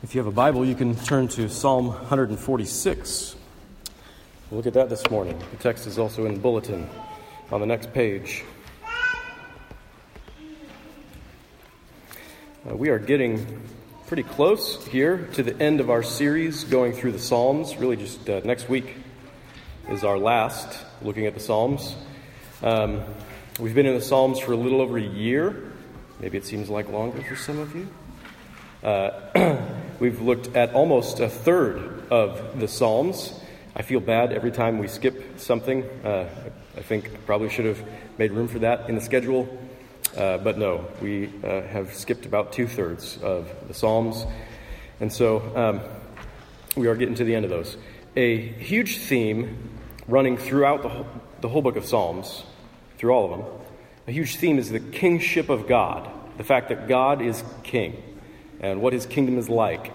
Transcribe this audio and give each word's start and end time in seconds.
If 0.00 0.14
you 0.14 0.20
have 0.20 0.28
a 0.28 0.30
Bible, 0.30 0.64
you 0.64 0.76
can 0.76 0.94
turn 0.94 1.26
to 1.26 1.48
Psalm 1.48 1.88
146. 1.88 3.34
We'll 4.48 4.58
look 4.58 4.66
at 4.68 4.74
that 4.74 4.88
this 4.88 5.10
morning. 5.10 5.36
The 5.50 5.56
text 5.56 5.88
is 5.88 5.98
also 5.98 6.24
in 6.24 6.34
the 6.34 6.40
bulletin 6.40 6.88
on 7.50 7.60
the 7.60 7.66
next 7.66 7.92
page. 7.92 8.44
Uh, 12.64 12.76
we 12.76 12.90
are 12.90 13.00
getting 13.00 13.60
pretty 14.06 14.22
close 14.22 14.86
here 14.86 15.28
to 15.32 15.42
the 15.42 15.60
end 15.60 15.80
of 15.80 15.90
our 15.90 16.04
series 16.04 16.62
going 16.62 16.92
through 16.92 17.10
the 17.10 17.18
Psalms. 17.18 17.76
Really, 17.76 17.96
just 17.96 18.30
uh, 18.30 18.40
next 18.44 18.68
week 18.68 18.94
is 19.88 20.04
our 20.04 20.16
last 20.16 20.78
looking 21.02 21.26
at 21.26 21.34
the 21.34 21.40
Psalms. 21.40 21.96
Um, 22.62 23.02
we've 23.58 23.74
been 23.74 23.86
in 23.86 23.96
the 23.96 24.00
Psalms 24.00 24.38
for 24.38 24.52
a 24.52 24.56
little 24.56 24.80
over 24.80 24.96
a 24.96 25.02
year. 25.02 25.72
Maybe 26.20 26.38
it 26.38 26.46
seems 26.46 26.70
like 26.70 26.88
longer 26.88 27.20
for 27.24 27.34
some 27.34 27.58
of 27.58 27.74
you. 27.74 27.88
Uh, 28.80 29.64
we've 29.98 30.20
looked 30.20 30.54
at 30.56 30.74
almost 30.74 31.20
a 31.20 31.28
third 31.28 32.10
of 32.10 32.60
the 32.60 32.68
Psalms. 32.68 33.32
I 33.74 33.82
feel 33.82 34.00
bad 34.00 34.32
every 34.32 34.50
time 34.50 34.78
we 34.78 34.88
skip 34.88 35.38
something. 35.38 35.84
Uh, 36.04 36.28
I 36.76 36.82
think 36.82 37.06
I 37.12 37.16
probably 37.26 37.48
should 37.50 37.64
have 37.64 37.82
made 38.16 38.32
room 38.32 38.48
for 38.48 38.60
that 38.60 38.88
in 38.88 38.94
the 38.94 39.00
schedule. 39.00 39.48
Uh, 40.16 40.38
but 40.38 40.58
no, 40.58 40.86
we 41.02 41.30
uh, 41.44 41.62
have 41.62 41.94
skipped 41.94 42.26
about 42.26 42.52
two 42.52 42.66
thirds 42.66 43.18
of 43.22 43.48
the 43.66 43.74
Psalms. 43.74 44.24
And 45.00 45.12
so 45.12 45.42
um, 45.56 45.80
we 46.76 46.86
are 46.86 46.94
getting 46.94 47.14
to 47.16 47.24
the 47.24 47.34
end 47.34 47.44
of 47.44 47.50
those. 47.50 47.76
A 48.16 48.36
huge 48.36 48.98
theme 48.98 49.70
running 50.06 50.36
throughout 50.36 50.82
the 50.82 50.88
whole, 50.88 51.06
the 51.40 51.48
whole 51.48 51.62
book 51.62 51.76
of 51.76 51.84
Psalms, 51.84 52.44
through 52.96 53.10
all 53.10 53.32
of 53.32 53.38
them, 53.38 53.48
a 54.06 54.12
huge 54.12 54.36
theme 54.36 54.58
is 54.58 54.70
the 54.70 54.80
kingship 54.80 55.50
of 55.50 55.68
God, 55.68 56.08
the 56.36 56.44
fact 56.44 56.70
that 56.70 56.88
God 56.88 57.20
is 57.20 57.44
king 57.62 58.02
and 58.60 58.80
what 58.80 58.92
his 58.92 59.06
kingdom 59.06 59.38
is 59.38 59.48
like, 59.48 59.92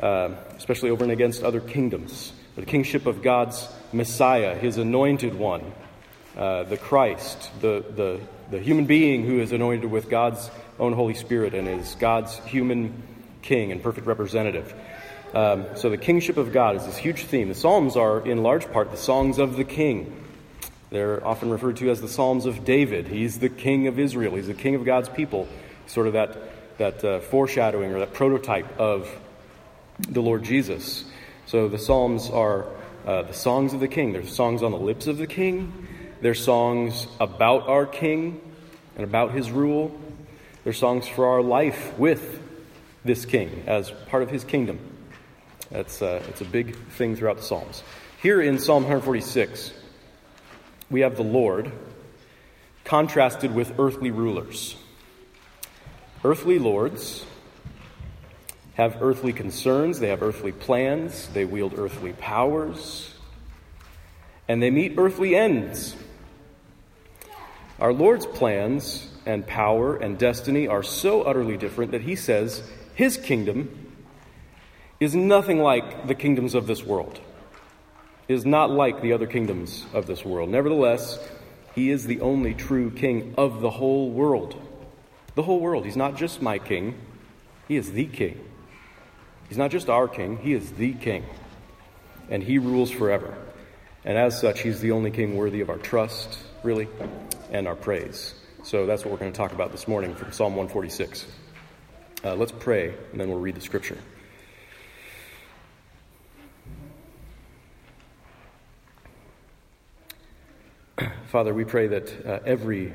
uh, 0.00 0.30
especially 0.56 0.90
over 0.90 1.04
and 1.04 1.12
against 1.12 1.42
other 1.42 1.60
kingdoms. 1.60 2.32
The 2.56 2.66
kingship 2.66 3.06
of 3.06 3.22
God's 3.22 3.68
Messiah, 3.92 4.54
his 4.54 4.78
anointed 4.78 5.34
one, 5.34 5.72
uh, 6.36 6.64
the 6.64 6.76
Christ, 6.76 7.50
the, 7.60 7.84
the, 7.94 8.20
the 8.50 8.58
human 8.58 8.86
being 8.86 9.24
who 9.24 9.40
is 9.40 9.52
anointed 9.52 9.90
with 9.90 10.08
God's 10.08 10.50
own 10.78 10.92
Holy 10.92 11.14
Spirit 11.14 11.54
and 11.54 11.68
is 11.68 11.94
God's 11.96 12.38
human 12.40 13.02
king 13.42 13.72
and 13.72 13.82
perfect 13.82 14.06
representative. 14.06 14.74
Um, 15.34 15.66
so 15.74 15.90
the 15.90 15.96
kingship 15.96 16.36
of 16.36 16.52
God 16.52 16.76
is 16.76 16.86
this 16.86 16.96
huge 16.96 17.24
theme. 17.24 17.48
The 17.48 17.54
Psalms 17.54 17.96
are, 17.96 18.26
in 18.26 18.42
large 18.42 18.70
part, 18.72 18.90
the 18.90 18.96
songs 18.96 19.38
of 19.38 19.56
the 19.56 19.64
king. 19.64 20.24
They're 20.90 21.26
often 21.26 21.50
referred 21.50 21.76
to 21.78 21.90
as 21.90 22.00
the 22.00 22.08
Psalms 22.08 22.46
of 22.46 22.64
David. 22.64 23.08
He's 23.08 23.38
the 23.38 23.48
king 23.48 23.86
of 23.86 23.98
Israel, 23.98 24.36
he's 24.36 24.46
the 24.46 24.54
king 24.54 24.74
of 24.74 24.84
God's 24.84 25.08
people. 25.08 25.48
Sort 25.86 26.06
of 26.06 26.14
that 26.14 26.36
that 26.78 27.04
uh, 27.04 27.20
foreshadowing 27.20 27.92
or 27.92 28.00
that 28.00 28.12
prototype 28.12 28.78
of 28.78 29.08
the 29.98 30.20
Lord 30.20 30.44
Jesus. 30.44 31.04
So 31.46 31.68
the 31.68 31.78
Psalms 31.78 32.28
are 32.30 32.66
uh, 33.06 33.22
the 33.22 33.32
songs 33.32 33.72
of 33.72 33.80
the 33.80 33.88
King. 33.88 34.12
There's 34.12 34.34
songs 34.34 34.62
on 34.62 34.72
the 34.72 34.78
lips 34.78 35.06
of 35.06 35.18
the 35.18 35.26
King. 35.26 35.86
There's 36.20 36.42
songs 36.42 37.06
about 37.20 37.68
our 37.68 37.86
King 37.86 38.40
and 38.96 39.04
about 39.04 39.32
his 39.32 39.50
rule. 39.50 39.98
There's 40.64 40.78
songs 40.78 41.06
for 41.06 41.26
our 41.26 41.42
life 41.42 41.96
with 41.98 42.42
this 43.04 43.24
King 43.24 43.64
as 43.66 43.90
part 44.08 44.22
of 44.22 44.30
his 44.30 44.44
kingdom. 44.44 44.78
That's 45.70 46.02
uh, 46.02 46.22
it's 46.28 46.40
a 46.40 46.44
big 46.44 46.76
thing 46.90 47.16
throughout 47.16 47.36
the 47.36 47.42
Psalms. 47.42 47.82
Here 48.22 48.40
in 48.40 48.58
Psalm 48.58 48.82
146, 48.82 49.72
we 50.90 51.00
have 51.00 51.16
the 51.16 51.22
Lord 51.22 51.70
contrasted 52.84 53.54
with 53.54 53.78
earthly 53.78 54.10
rulers. 54.10 54.76
Earthly 56.24 56.58
lords 56.58 57.24
have 58.74 58.98
earthly 59.00 59.32
concerns, 59.32 60.00
they 60.00 60.08
have 60.08 60.22
earthly 60.22 60.52
plans, 60.52 61.28
they 61.28 61.44
wield 61.44 61.78
earthly 61.78 62.12
powers, 62.12 63.14
and 64.48 64.62
they 64.62 64.70
meet 64.70 64.94
earthly 64.98 65.34
ends. 65.34 65.96
Our 67.80 67.92
Lord's 67.92 68.26
plans 68.26 69.08
and 69.26 69.46
power 69.46 69.96
and 69.96 70.18
destiny 70.18 70.66
are 70.66 70.82
so 70.82 71.22
utterly 71.22 71.56
different 71.56 71.92
that 71.92 72.02
he 72.02 72.16
says 72.16 72.62
his 72.94 73.16
kingdom 73.16 73.92
is 75.00 75.14
nothing 75.14 75.58
like 75.58 76.06
the 76.06 76.14
kingdoms 76.14 76.54
of 76.54 76.66
this 76.66 76.82
world, 76.82 77.20
is 78.28 78.46
not 78.46 78.70
like 78.70 79.02
the 79.02 79.12
other 79.12 79.26
kingdoms 79.26 79.84
of 79.92 80.06
this 80.06 80.24
world. 80.24 80.48
Nevertheless, 80.48 81.18
he 81.74 81.90
is 81.90 82.06
the 82.06 82.20
only 82.22 82.54
true 82.54 82.90
king 82.90 83.34
of 83.36 83.60
the 83.60 83.70
whole 83.70 84.10
world 84.10 84.65
the 85.36 85.42
whole 85.42 85.60
world. 85.60 85.84
He's 85.84 85.96
not 85.96 86.16
just 86.16 86.42
my 86.42 86.58
king, 86.58 86.98
he 87.68 87.76
is 87.76 87.92
the 87.92 88.06
king. 88.06 88.42
He's 89.48 89.58
not 89.58 89.70
just 89.70 89.88
our 89.88 90.08
king, 90.08 90.38
he 90.38 90.52
is 90.54 90.72
the 90.72 90.94
king. 90.94 91.24
And 92.28 92.42
he 92.42 92.58
rules 92.58 92.90
forever. 92.90 93.38
And 94.04 94.18
as 94.18 94.40
such, 94.40 94.62
he's 94.62 94.80
the 94.80 94.90
only 94.90 95.12
king 95.12 95.36
worthy 95.36 95.60
of 95.60 95.70
our 95.70 95.76
trust, 95.76 96.38
really, 96.64 96.88
and 97.52 97.68
our 97.68 97.76
praise. 97.76 98.34
So 98.64 98.86
that's 98.86 99.04
what 99.04 99.12
we're 99.12 99.18
going 99.18 99.30
to 99.30 99.36
talk 99.36 99.52
about 99.52 99.70
this 99.70 99.86
morning 99.86 100.14
from 100.14 100.32
Psalm 100.32 100.56
146. 100.56 101.26
Uh, 102.24 102.34
let's 102.34 102.50
pray, 102.50 102.94
and 103.12 103.20
then 103.20 103.28
we'll 103.28 103.38
read 103.38 103.54
the 103.54 103.60
scripture. 103.60 103.98
Father, 111.26 111.52
we 111.52 111.64
pray 111.64 111.88
that 111.88 112.26
uh, 112.26 112.38
every 112.46 112.94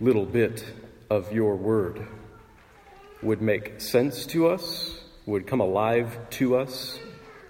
little 0.00 0.26
bit 0.26 0.64
of 1.10 1.32
your 1.32 1.56
word 1.56 2.06
would 3.22 3.40
make 3.40 3.80
sense 3.80 4.26
to 4.26 4.48
us, 4.48 5.00
would 5.26 5.46
come 5.46 5.60
alive 5.60 6.18
to 6.30 6.56
us 6.56 6.98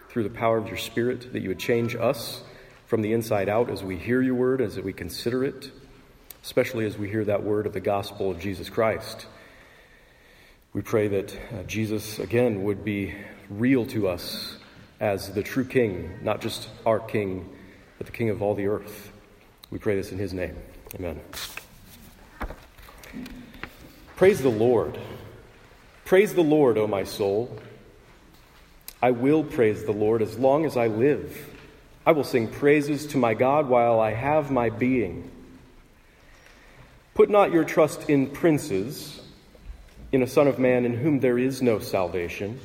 through 0.09 0.23
the 0.23 0.31
power 0.31 0.57
of 0.57 0.69
your 0.69 0.77
Spirit, 0.77 1.33
that 1.33 1.43
you 1.43 1.49
would 1.49 1.59
change 1.59 1.97
us 1.97 2.43
from 2.87 3.03
the 3.03 3.13
inside 3.13 3.49
out 3.49 3.71
as 3.71 3.83
we 3.83 3.97
hear 3.97 4.23
your 4.23 4.37
word, 4.37 4.61
as 4.61 4.79
we 4.79 4.93
consider 4.93 5.43
it, 5.45 5.71
especially 6.43 6.87
as 6.87 6.97
we 6.97 7.09
hear 7.09 7.25
that 7.25 7.43
word 7.43 7.67
of 7.67 7.73
the 7.73 7.81
gospel 7.81 8.31
of 8.31 8.39
Jesus 8.39 8.71
Christ. 8.71 9.27
We 10.73 10.83
pray 10.83 11.09
that 11.09 11.35
uh, 11.35 11.63
Jesus, 11.65 12.19
again, 12.19 12.65
would 12.65 12.85
be 12.85 13.15
real 13.49 13.87
to 13.87 14.09
us 14.09 14.57
as 15.01 15.33
the 15.33 15.43
true 15.43 15.65
King, 15.65 16.19
not 16.23 16.41
just 16.41 16.69
our 16.87 17.01
King, 17.01 17.49
but 17.99 18.07
the 18.07 18.13
King 18.13 18.31
of 18.31 18.43
all 18.43 18.55
the 18.55 18.67
earth. 18.67 19.11
We 19.71 19.79
pray 19.79 19.97
this 19.97 20.13
in 20.13 20.19
his 20.19 20.33
name. 20.33 20.57
Amen. 20.95 21.21
Praise 24.17 24.41
the 24.41 24.49
Lord. 24.49 24.97
Praise 26.05 26.35
the 26.35 26.43
Lord, 26.43 26.79
O 26.79 26.87
my 26.87 27.03
soul. 27.03 27.59
I 29.03 29.11
will 29.11 29.43
praise 29.43 29.85
the 29.85 29.93
Lord 29.93 30.23
as 30.23 30.39
long 30.39 30.65
as 30.65 30.77
I 30.77 30.87
live. 30.87 31.37
I 32.07 32.13
will 32.13 32.23
sing 32.23 32.47
praises 32.47 33.07
to 33.09 33.19
my 33.19 33.35
God 33.35 33.69
while 33.69 33.99
I 33.99 34.13
have 34.13 34.53
my 34.53 34.71
being. 34.71 35.31
Put 37.15 37.29
not 37.29 37.53
your 37.53 37.65
trust 37.65 38.09
in 38.09 38.29
princes, 38.29 39.21
in 40.13 40.23
a 40.23 40.29
Son 40.29 40.47
of 40.47 40.61
Man 40.61 40.85
in 40.85 40.95
whom 40.95 41.19
there 41.19 41.39
is 41.39 41.61
no 41.61 41.81
salvation. 41.81 42.61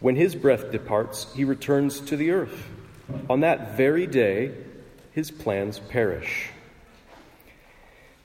When 0.00 0.16
his 0.16 0.34
breath 0.34 0.72
departs, 0.72 1.32
he 1.34 1.44
returns 1.44 2.00
to 2.00 2.16
the 2.16 2.32
earth. 2.32 2.66
On 3.28 3.40
that 3.40 3.76
very 3.76 4.08
day, 4.08 4.54
his 5.12 5.30
plans 5.30 5.78
perish. 5.78 6.50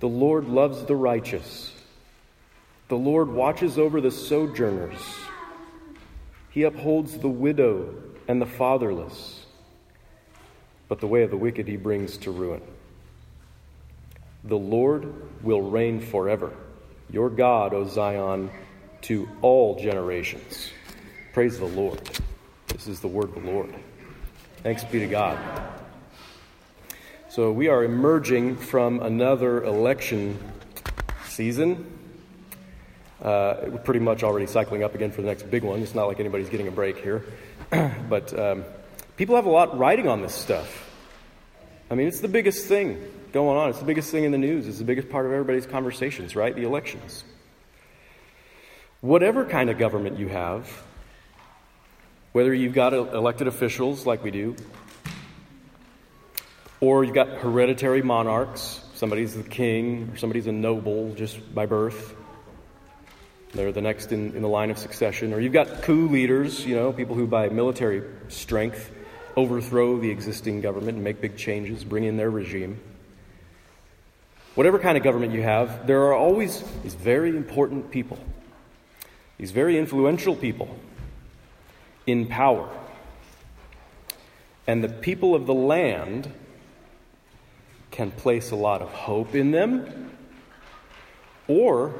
The 0.00 0.08
Lord 0.08 0.48
loves 0.48 0.84
the 0.84 0.96
righteous. 0.96 1.72
The 2.88 2.96
Lord 2.96 3.28
watches 3.28 3.78
over 3.78 4.00
the 4.00 4.10
sojourners. 4.10 5.00
He 6.50 6.62
upholds 6.62 7.18
the 7.18 7.28
widow 7.28 7.94
and 8.28 8.40
the 8.40 8.46
fatherless. 8.46 9.44
But 10.88 11.00
the 11.00 11.06
way 11.06 11.22
of 11.22 11.30
the 11.30 11.36
wicked 11.36 11.68
he 11.68 11.76
brings 11.76 12.16
to 12.18 12.30
ruin. 12.30 12.62
The 14.44 14.56
Lord 14.56 15.12
will 15.42 15.62
reign 15.62 16.00
forever. 16.00 16.52
Your 17.10 17.28
God, 17.28 17.74
O 17.74 17.84
Zion, 17.86 18.50
to 19.02 19.28
all 19.42 19.78
generations. 19.78 20.70
Praise 21.32 21.58
the 21.58 21.66
Lord. 21.66 22.00
This 22.68 22.86
is 22.86 23.00
the 23.00 23.08
word 23.08 23.36
of 23.36 23.42
the 23.42 23.50
Lord. 23.50 23.74
Thanks 24.62 24.84
be 24.84 25.00
to 25.00 25.06
God. 25.06 25.38
So 27.30 27.52
we 27.52 27.68
are 27.68 27.84
emerging 27.84 28.56
from 28.56 29.00
another 29.00 29.62
election 29.62 30.38
season. 31.26 31.84
Uh, 33.20 33.54
we're 33.66 33.78
pretty 33.84 34.00
much 34.00 34.22
already 34.22 34.46
cycling 34.46 34.82
up 34.82 34.94
again 34.94 35.10
for 35.10 35.20
the 35.20 35.28
next 35.28 35.42
big 35.50 35.62
one. 35.62 35.82
It's 35.82 35.94
not 35.94 36.06
like 36.06 36.20
anybody's 36.20 36.48
getting 36.48 36.68
a 36.68 36.70
break 36.70 36.96
here. 36.96 37.26
but 38.08 38.36
um, 38.38 38.64
people 39.18 39.36
have 39.36 39.44
a 39.44 39.50
lot 39.50 39.76
riding 39.76 40.08
on 40.08 40.22
this 40.22 40.34
stuff. 40.34 40.90
I 41.90 41.96
mean, 41.96 42.08
it's 42.08 42.20
the 42.20 42.28
biggest 42.28 42.66
thing 42.66 42.98
going 43.32 43.58
on. 43.58 43.68
It's 43.68 43.78
the 43.78 43.84
biggest 43.84 44.10
thing 44.10 44.24
in 44.24 44.32
the 44.32 44.38
news. 44.38 44.66
It's 44.66 44.78
the 44.78 44.84
biggest 44.84 45.10
part 45.10 45.26
of 45.26 45.32
everybody's 45.32 45.66
conversations, 45.66 46.34
right? 46.34 46.54
The 46.54 46.64
elections. 46.64 47.24
Whatever 49.02 49.44
kind 49.44 49.68
of 49.68 49.76
government 49.76 50.18
you 50.18 50.28
have, 50.28 50.66
whether 52.32 52.54
you've 52.54 52.72
got 52.72 52.94
elected 52.94 53.48
officials 53.48 54.06
like 54.06 54.24
we 54.24 54.30
do, 54.30 54.56
or 56.80 57.04
you've 57.04 57.14
got 57.14 57.28
hereditary 57.28 58.02
monarchs, 58.02 58.80
somebody's 58.94 59.34
the 59.34 59.42
king, 59.42 60.10
or 60.12 60.16
somebody's 60.16 60.46
a 60.46 60.52
noble 60.52 61.14
just 61.14 61.54
by 61.54 61.66
birth, 61.66 62.14
they're 63.54 63.72
the 63.72 63.80
next 63.80 64.12
in, 64.12 64.36
in 64.36 64.42
the 64.42 64.48
line 64.48 64.70
of 64.70 64.78
succession. 64.78 65.32
Or 65.32 65.40
you've 65.40 65.52
got 65.52 65.82
coup 65.82 66.08
leaders, 66.08 66.64
you 66.64 66.76
know, 66.76 66.92
people 66.92 67.14
who 67.14 67.26
by 67.26 67.48
military 67.48 68.02
strength 68.28 68.92
overthrow 69.36 69.98
the 69.98 70.10
existing 70.10 70.60
government 70.60 70.96
and 70.96 71.04
make 71.04 71.20
big 71.20 71.36
changes, 71.36 71.84
bring 71.84 72.04
in 72.04 72.16
their 72.16 72.30
regime. 72.30 72.80
Whatever 74.54 74.78
kind 74.78 74.98
of 74.98 75.04
government 75.04 75.32
you 75.32 75.42
have, 75.42 75.86
there 75.86 76.02
are 76.02 76.14
always 76.14 76.62
these 76.82 76.94
very 76.94 77.30
important 77.30 77.90
people, 77.90 78.18
these 79.38 79.52
very 79.52 79.78
influential 79.78 80.34
people 80.34 80.76
in 82.06 82.26
power. 82.26 82.68
And 84.66 84.84
the 84.84 84.88
people 84.88 85.34
of 85.34 85.46
the 85.46 85.54
land 85.54 86.30
can 87.98 88.12
place 88.12 88.52
a 88.52 88.56
lot 88.56 88.80
of 88.80 88.92
hope 88.92 89.34
in 89.34 89.50
them 89.50 90.08
or 91.48 91.92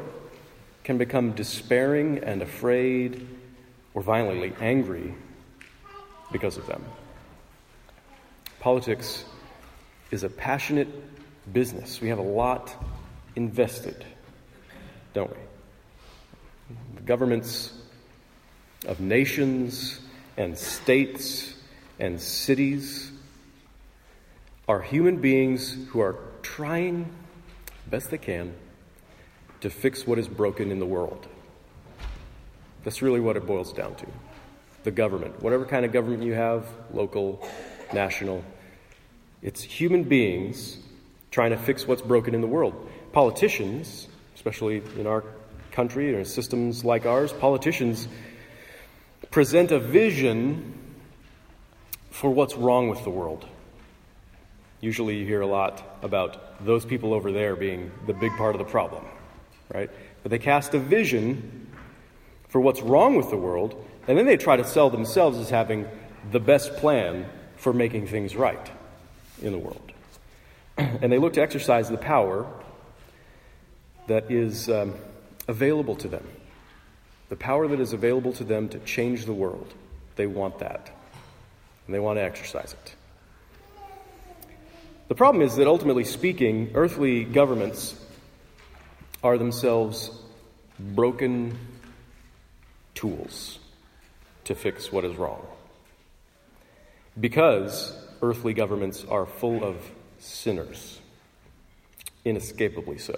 can 0.84 0.96
become 0.96 1.32
despairing 1.32 2.18
and 2.18 2.40
afraid 2.40 3.26
or 3.94 4.00
violently 4.00 4.52
angry 4.60 5.12
because 6.30 6.56
of 6.56 6.64
them. 6.68 6.84
Politics 8.60 9.24
is 10.12 10.22
a 10.22 10.28
passionate 10.28 10.86
business. 11.52 12.00
We 12.00 12.10
have 12.10 12.18
a 12.18 12.30
lot 12.44 12.72
invested, 13.34 14.04
don't 15.14 15.30
we? 15.30 15.42
The 16.94 17.02
governments 17.02 17.72
of 18.86 19.00
nations 19.00 19.98
and 20.36 20.56
states 20.56 21.54
and 21.98 22.20
cities 22.20 23.10
are 24.68 24.82
human 24.82 25.16
beings 25.16 25.76
who 25.88 26.00
are 26.00 26.16
trying 26.42 27.10
best 27.88 28.10
they 28.10 28.18
can 28.18 28.54
to 29.62 29.70
fix 29.70 30.06
what 30.06 30.18
is 30.18 30.28
broken 30.28 30.70
in 30.70 30.78
the 30.78 30.86
world. 30.86 31.26
That's 32.84 33.00
really 33.00 33.18
what 33.18 33.36
it 33.36 33.46
boils 33.46 33.72
down 33.72 33.94
to. 33.96 34.06
The 34.84 34.90
government, 34.90 35.42
whatever 35.42 35.64
kind 35.64 35.84
of 35.84 35.92
government 35.92 36.22
you 36.22 36.34
have, 36.34 36.66
local, 36.92 37.48
national, 37.92 38.44
it's 39.42 39.62
human 39.62 40.04
beings 40.04 40.78
trying 41.30 41.50
to 41.50 41.56
fix 41.56 41.86
what's 41.86 42.02
broken 42.02 42.34
in 42.34 42.40
the 42.40 42.46
world. 42.46 42.90
Politicians, 43.12 44.06
especially 44.34 44.82
in 44.98 45.06
our 45.06 45.24
country 45.72 46.14
or 46.14 46.18
in 46.18 46.24
systems 46.24 46.84
like 46.84 47.06
ours, 47.06 47.32
politicians 47.32 48.06
present 49.30 49.72
a 49.72 49.78
vision 49.78 50.74
for 52.10 52.30
what's 52.30 52.54
wrong 52.54 52.88
with 52.88 53.02
the 53.04 53.10
world. 53.10 53.46
Usually 54.80 55.16
you 55.16 55.26
hear 55.26 55.40
a 55.40 55.46
lot 55.46 55.98
about 56.02 56.64
those 56.64 56.84
people 56.84 57.12
over 57.12 57.32
there 57.32 57.56
being 57.56 57.90
the 58.06 58.14
big 58.14 58.32
part 58.36 58.54
of 58.54 58.58
the 58.58 58.70
problem 58.70 59.04
right? 59.72 59.90
But 60.22 60.30
they 60.30 60.38
cast 60.38 60.74
a 60.74 60.78
vision 60.78 61.66
for 62.48 62.60
what's 62.60 62.80
wrong 62.80 63.16
with 63.16 63.30
the 63.30 63.36
world, 63.36 63.84
and 64.06 64.16
then 64.16 64.26
they 64.26 64.36
try 64.36 64.56
to 64.56 64.64
sell 64.64 64.90
themselves 64.90 65.38
as 65.38 65.50
having 65.50 65.86
the 66.30 66.40
best 66.40 66.76
plan 66.76 67.26
for 67.56 67.72
making 67.72 68.06
things 68.06 68.34
right 68.34 68.70
in 69.42 69.52
the 69.52 69.58
world. 69.58 69.92
And 70.78 71.12
they 71.12 71.18
look 71.18 71.32
to 71.34 71.42
exercise 71.42 71.88
the 71.88 71.98
power 71.98 72.46
that 74.06 74.30
is 74.30 74.70
um, 74.70 74.94
available 75.48 75.96
to 75.96 76.08
them, 76.08 76.24
the 77.28 77.36
power 77.36 77.66
that 77.68 77.80
is 77.80 77.92
available 77.92 78.32
to 78.34 78.44
them 78.44 78.68
to 78.70 78.78
change 78.80 79.26
the 79.26 79.32
world. 79.32 79.74
They 80.16 80.26
want 80.26 80.60
that, 80.60 80.90
and 81.86 81.94
they 81.94 81.98
want 81.98 82.18
to 82.18 82.22
exercise 82.22 82.72
it. 82.72 82.94
The 85.08 85.14
problem 85.14 85.42
is 85.42 85.56
that 85.56 85.66
ultimately 85.66 86.04
speaking, 86.04 86.72
earthly 86.74 87.24
governments 87.24 87.94
are 89.22 89.38
themselves 89.38 90.10
broken 90.78 91.58
tools 92.94 93.58
to 94.44 94.54
fix 94.54 94.92
what 94.92 95.04
is 95.04 95.16
wrong. 95.16 95.46
Because 97.18 97.96
earthly 98.20 98.52
governments 98.52 99.04
are 99.08 99.24
full 99.24 99.64
of 99.64 99.76
sinners, 100.18 101.00
inescapably 102.24 102.98
so. 102.98 103.14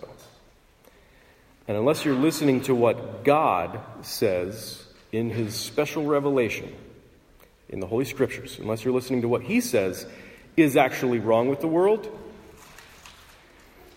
And 1.66 1.76
unless 1.76 2.04
you're 2.04 2.14
listening 2.14 2.62
to 2.62 2.74
what 2.74 3.24
God 3.24 3.80
says 4.02 4.84
in 5.10 5.30
His 5.30 5.54
special 5.54 6.04
revelation 6.04 6.72
in 7.68 7.80
the 7.80 7.86
Holy 7.86 8.04
Scriptures, 8.04 8.58
unless 8.60 8.84
you're 8.84 8.94
listening 8.94 9.22
to 9.22 9.28
what 9.28 9.42
He 9.42 9.60
says 9.60 10.06
is 10.62 10.76
actually 10.76 11.18
wrong 11.18 11.48
with 11.48 11.60
the 11.60 11.68
world, 11.68 12.08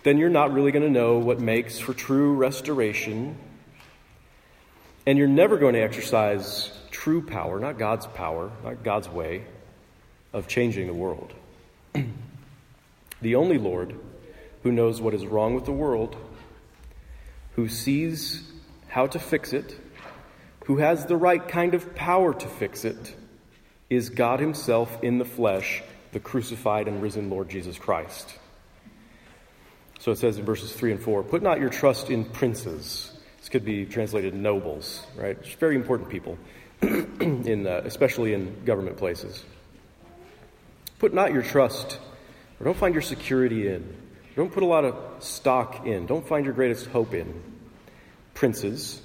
then 0.04 0.18
you're 0.18 0.30
not 0.30 0.54
really 0.54 0.72
going 0.72 0.86
to 0.86 0.92
know 0.92 1.18
what 1.18 1.40
makes 1.40 1.80
for 1.80 1.94
true 1.94 2.34
restoration. 2.34 3.38
And 5.06 5.18
you're 5.18 5.28
never 5.28 5.58
going 5.58 5.74
to 5.74 5.82
exercise 5.82 6.72
true 6.92 7.22
power, 7.22 7.60
not 7.60 7.78
God's 7.78 8.08
power, 8.08 8.52
not 8.64 8.84
God's 8.84 9.10
way 9.10 9.44
of 10.32 10.48
changing 10.48 10.88
the 10.88 10.94
world. 10.94 11.34
the 13.22 13.36
only 13.36 13.58
Lord 13.58 13.96
who 14.64 14.72
knows 14.72 15.02
what 15.02 15.14
is 15.14 15.26
wrong 15.26 15.56
with 15.56 15.66
the 15.66 15.72
world, 15.72 16.16
who 17.56 17.68
sees 17.68 18.50
how 18.88 19.08
to 19.08 19.20
fix 19.20 19.54
it, 19.54 19.76
who 20.66 20.78
has 20.78 21.06
the 21.06 21.18
right 21.18 21.46
kind 21.48 21.74
of 21.74 21.96
power 21.96 22.34
to 22.34 22.48
fix 22.48 22.86
it, 22.86 23.16
is 23.90 24.10
God 24.10 24.40
Himself 24.40 25.04
in 25.04 25.18
the 25.18 25.26
flesh, 25.26 25.84
the 26.14 26.20
crucified 26.20 26.88
and 26.88 27.02
risen 27.02 27.30
Lord 27.30 27.50
Jesus 27.50 27.78
Christ. 27.78 28.38
So 30.00 30.12
it 30.12 30.18
says 30.18 30.38
in 30.38 30.46
verses 30.46 30.74
3 30.74 30.92
and 30.92 31.02
4 31.02 31.24
Put 31.24 31.42
not 31.42 31.60
your 31.60 31.70
trust 31.70 32.10
in 32.10 32.26
princes. 32.26 33.12
This 33.40 33.50
could 33.50 33.66
be 33.66 33.86
translated 33.86 34.34
nobles, 34.34 35.06
right? 35.16 35.38
It's 35.40 35.54
very 35.56 35.76
important 35.76 36.10
people, 36.10 36.38
in, 36.82 37.68
uh, 37.68 37.82
especially 37.86 38.34
in 38.34 38.64
government 38.64 38.98
places. 38.98 39.44
Put 41.00 41.14
not 41.14 41.34
your 41.34 41.42
trust, 41.42 42.00
or 42.60 42.64
don't 42.66 42.78
find 42.78 42.96
your 42.96 43.02
security 43.02 43.68
in, 43.68 43.96
don't 44.36 44.52
put 44.52 44.64
a 44.64 44.66
lot 44.66 44.86
of 44.86 44.96
stock 45.24 45.86
in, 45.86 46.06
don't 46.06 46.26
find 46.26 46.46
your 46.46 46.54
greatest 46.54 46.88
hope 46.88 47.14
in 47.14 47.42
princes, 48.34 49.02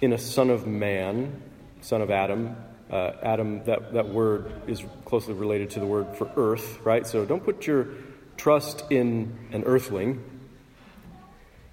in 0.00 0.12
a 0.12 0.18
son 0.18 0.50
of 0.50 0.66
man, 0.66 1.42
son 1.80 2.02
of 2.02 2.10
Adam. 2.10 2.56
Uh, 2.90 3.12
Adam, 3.22 3.64
that, 3.64 3.94
that 3.94 4.08
word 4.08 4.50
is 4.68 4.84
closely 5.04 5.34
related 5.34 5.70
to 5.70 5.80
the 5.80 5.86
word 5.86 6.16
for 6.16 6.30
earth, 6.36 6.78
right? 6.84 7.06
So 7.06 7.24
don't 7.24 7.44
put 7.44 7.66
your 7.66 7.88
trust 8.36 8.84
in 8.90 9.36
an 9.52 9.64
earthling 9.64 10.22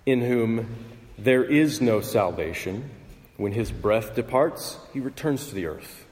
in 0.06 0.22
whom 0.22 0.68
there 1.18 1.44
is 1.44 1.82
no 1.82 2.02
salvation. 2.02 2.90
When 3.38 3.52
his 3.52 3.72
breath 3.72 4.16
departs, 4.16 4.78
he 4.92 5.00
returns 5.00 5.48
to 5.48 5.56
the 5.56 5.68
earth. 5.68 6.06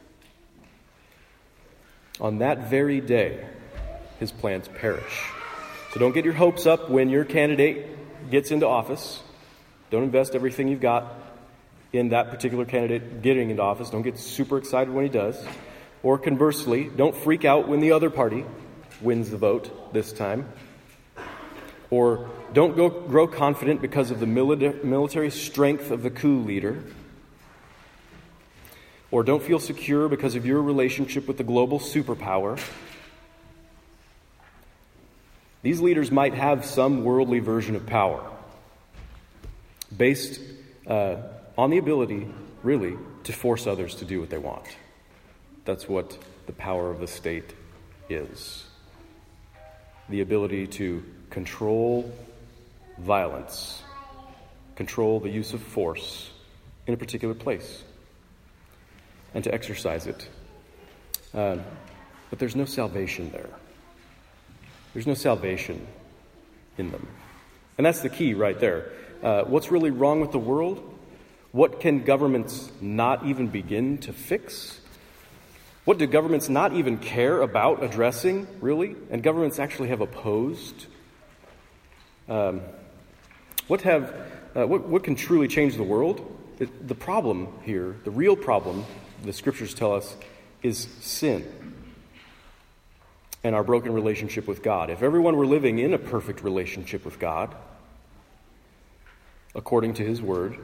On 2.20 2.40
that 2.40 2.70
very 2.70 3.02
day, 3.02 3.46
his 4.20 4.32
plans 4.32 4.68
perish. 4.68 5.24
So 5.94 6.00
don't 6.00 6.14
get 6.14 6.26
your 6.26 6.36
hopes 6.36 6.68
up 6.68 6.90
when 6.90 7.10
your 7.10 7.26
candidate 7.26 8.30
gets 8.30 8.52
into 8.52 8.68
office. 8.68 9.22
Don't 9.90 10.04
invest 10.04 10.36
everything 10.36 10.68
you've 10.68 10.80
got 10.80 11.21
in 11.94 12.10
that 12.10 12.30
particular 12.30 12.66
candidate 12.66 13.22
getting 13.22 13.50
into 13.50 13.62
office. 13.62 13.90
Don't 13.90 14.02
get 14.02 14.18
super 14.18 14.58
excited 14.58 14.94
when 14.94 15.04
he 15.04 15.10
does. 15.10 15.44
Or 16.04 16.18
conversely, 16.18 16.86
don't 16.86 17.16
freak 17.16 17.46
out 17.46 17.68
when 17.68 17.80
the 17.80 17.92
other 17.92 18.10
party 18.10 18.46
wins 19.02 19.30
the 19.30 19.38
vote 19.38 19.94
this 19.94 20.12
time. 20.12 20.48
Or 21.90 22.30
don't 22.54 22.76
go, 22.76 22.90
grow 22.90 23.28
confident 23.28 23.82
because 23.82 24.12
of 24.12 24.20
the 24.20 24.26
military 24.26 25.30
strength 25.30 25.92
of 25.92 26.04
the 26.04 26.10
coup 26.10 26.40
leader. 26.40 26.84
Or 29.12 29.24
don't 29.24 29.44
feel 29.44 29.60
secure 29.60 30.08
because 30.08 30.36
of 30.36 30.46
your 30.46 30.62
relationship 30.62 31.28
with 31.28 31.38
the 31.38 31.44
global 31.44 31.80
superpower. 31.80 32.60
These 35.64 35.82
leaders 35.82 36.10
might 36.10 36.34
have 36.34 36.66
some 36.66 37.04
worldly 37.04 37.40
version 37.40 37.76
of 37.76 37.86
power 37.86 38.28
based 39.96 40.40
uh, 40.88 41.18
on 41.62 41.70
the 41.70 41.78
ability, 41.78 42.28
really, 42.64 42.98
to 43.24 43.32
force 43.32 43.68
others 43.68 43.94
to 43.96 44.06
do 44.06 44.20
what 44.20 44.32
they 44.32 44.38
want. 44.40 44.66
That's 45.64 45.88
what 45.88 46.18
the 46.48 46.54
power 46.54 46.90
of 46.90 47.00
the 47.00 47.08
state 47.08 47.54
is 48.10 48.66
the 50.10 50.20
ability 50.20 50.68
to 50.68 51.02
control 51.30 52.14
violence, 52.98 53.82
control 54.76 55.22
the 55.22 55.30
use 55.30 55.54
of 55.54 55.62
force, 55.62 56.30
in 56.88 56.94
a 56.94 56.98
particular 56.98 57.34
place 57.34 57.84
and 59.34 59.44
to 59.44 59.54
exercise 59.54 60.08
it. 60.08 60.28
Um, 61.34 61.62
but 62.30 62.40
there's 62.40 62.56
no 62.56 62.66
salvation 62.66 63.32
there. 63.32 63.50
There's 64.94 65.08
no 65.08 65.14
salvation 65.14 65.88
in 66.78 66.92
them. 66.92 67.08
And 67.78 67.86
that's 67.86 68.02
the 68.02 68.10
key 68.10 68.34
right 68.34 68.60
there. 68.60 68.92
Uh, 69.24 69.44
what's 69.44 69.72
really 69.72 69.92
wrong 69.92 70.20
with 70.20 70.32
the 70.32 70.40
world? 70.40 70.91
What 71.52 71.80
can 71.80 72.04
governments 72.04 72.72
not 72.80 73.26
even 73.26 73.48
begin 73.48 73.98
to 74.00 74.14
fix? 74.14 74.80
What 75.84 75.98
do 75.98 76.08
governments 76.08 76.48
not 76.48 76.74
even 76.74 76.98
care 76.98 77.42
about 77.42 77.84
addressing, 77.84 78.48
really? 78.62 78.96
And 79.10 79.22
governments 79.22 79.60
actually 79.60 79.90
have 79.90 80.00
opposed? 80.00 80.86
Um, 82.30 82.62
what, 83.68 83.82
have, 83.82 84.16
uh, 84.56 84.66
what, 84.66 84.88
what 84.88 85.04
can 85.04 85.16
truly 85.16 85.48
change 85.48 85.76
the 85.76 85.84
world? 85.84 86.26
It, 86.60 86.88
the 86.88 86.96
problem 86.96 87.48
here, 87.64 87.98
the 88.04 88.12
real 88.12 88.36
problem, 88.36 88.86
the 89.24 89.34
scriptures 89.34 89.74
tell 89.74 89.94
us, 89.94 90.16
is 90.62 90.88
sin 91.02 91.76
and 93.44 93.56
our 93.56 93.64
broken 93.64 93.94
relationship 93.94 94.48
with 94.48 94.62
God. 94.62 94.90
If 94.90 95.02
everyone 95.02 95.36
were 95.36 95.48
living 95.48 95.80
in 95.80 95.94
a 95.94 95.98
perfect 95.98 96.44
relationship 96.44 97.04
with 97.04 97.20
God, 97.20 97.56
according 99.56 99.96
to 99.96 100.04
His 100.04 100.22
Word, 100.22 100.58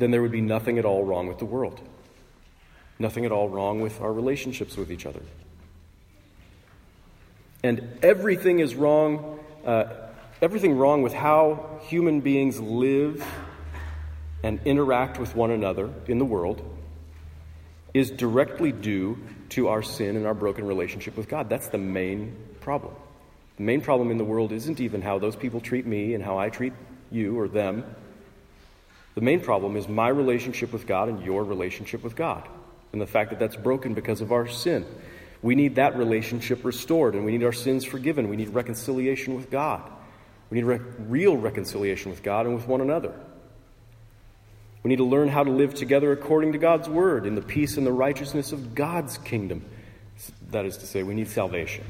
then 0.00 0.10
there 0.10 0.22
would 0.22 0.32
be 0.32 0.40
nothing 0.40 0.78
at 0.78 0.84
all 0.84 1.04
wrong 1.04 1.26
with 1.26 1.38
the 1.38 1.44
world. 1.44 1.80
Nothing 2.98 3.24
at 3.24 3.32
all 3.32 3.48
wrong 3.48 3.80
with 3.80 4.00
our 4.00 4.12
relationships 4.12 4.76
with 4.76 4.90
each 4.90 5.06
other. 5.06 5.22
And 7.62 7.98
everything 8.02 8.58
is 8.58 8.74
wrong, 8.74 9.38
uh, 9.64 9.84
everything 10.40 10.76
wrong 10.76 11.02
with 11.02 11.12
how 11.12 11.80
human 11.82 12.20
beings 12.20 12.58
live 12.58 13.24
and 14.42 14.60
interact 14.64 15.18
with 15.18 15.34
one 15.34 15.50
another 15.50 15.90
in 16.06 16.18
the 16.18 16.24
world 16.24 16.62
is 17.92 18.10
directly 18.10 18.72
due 18.72 19.18
to 19.50 19.68
our 19.68 19.82
sin 19.82 20.16
and 20.16 20.26
our 20.26 20.34
broken 20.34 20.64
relationship 20.64 21.16
with 21.16 21.28
God. 21.28 21.48
That's 21.48 21.68
the 21.68 21.78
main 21.78 22.36
problem. 22.60 22.94
The 23.56 23.64
main 23.64 23.80
problem 23.80 24.10
in 24.10 24.16
the 24.16 24.24
world 24.24 24.52
isn't 24.52 24.80
even 24.80 25.02
how 25.02 25.18
those 25.18 25.36
people 25.36 25.60
treat 25.60 25.86
me 25.86 26.14
and 26.14 26.24
how 26.24 26.38
I 26.38 26.48
treat 26.48 26.72
you 27.10 27.38
or 27.38 27.48
them. 27.48 27.84
The 29.20 29.26
main 29.26 29.40
problem 29.40 29.76
is 29.76 29.86
my 29.86 30.08
relationship 30.08 30.72
with 30.72 30.86
God 30.86 31.10
and 31.10 31.22
your 31.22 31.44
relationship 31.44 32.02
with 32.02 32.16
God, 32.16 32.48
and 32.94 33.02
the 33.02 33.06
fact 33.06 33.28
that 33.28 33.38
that's 33.38 33.54
broken 33.54 33.92
because 33.92 34.22
of 34.22 34.32
our 34.32 34.48
sin. 34.48 34.86
We 35.42 35.54
need 35.54 35.74
that 35.74 35.94
relationship 35.98 36.64
restored, 36.64 37.14
and 37.14 37.26
we 37.26 37.32
need 37.32 37.44
our 37.44 37.52
sins 37.52 37.84
forgiven. 37.84 38.30
We 38.30 38.38
need 38.38 38.48
reconciliation 38.48 39.34
with 39.34 39.50
God. 39.50 39.82
We 40.48 40.56
need 40.56 40.64
re- 40.64 40.80
real 41.00 41.36
reconciliation 41.36 42.10
with 42.10 42.22
God 42.22 42.46
and 42.46 42.54
with 42.54 42.66
one 42.66 42.80
another. 42.80 43.12
We 44.84 44.88
need 44.88 44.96
to 44.96 45.04
learn 45.04 45.28
how 45.28 45.44
to 45.44 45.50
live 45.50 45.74
together 45.74 46.12
according 46.12 46.52
to 46.52 46.58
God's 46.58 46.88
word 46.88 47.26
in 47.26 47.34
the 47.34 47.42
peace 47.42 47.76
and 47.76 47.86
the 47.86 47.92
righteousness 47.92 48.52
of 48.52 48.74
God's 48.74 49.18
kingdom. 49.18 49.62
That 50.50 50.64
is 50.64 50.78
to 50.78 50.86
say, 50.86 51.02
we 51.02 51.12
need 51.12 51.28
salvation. 51.28 51.84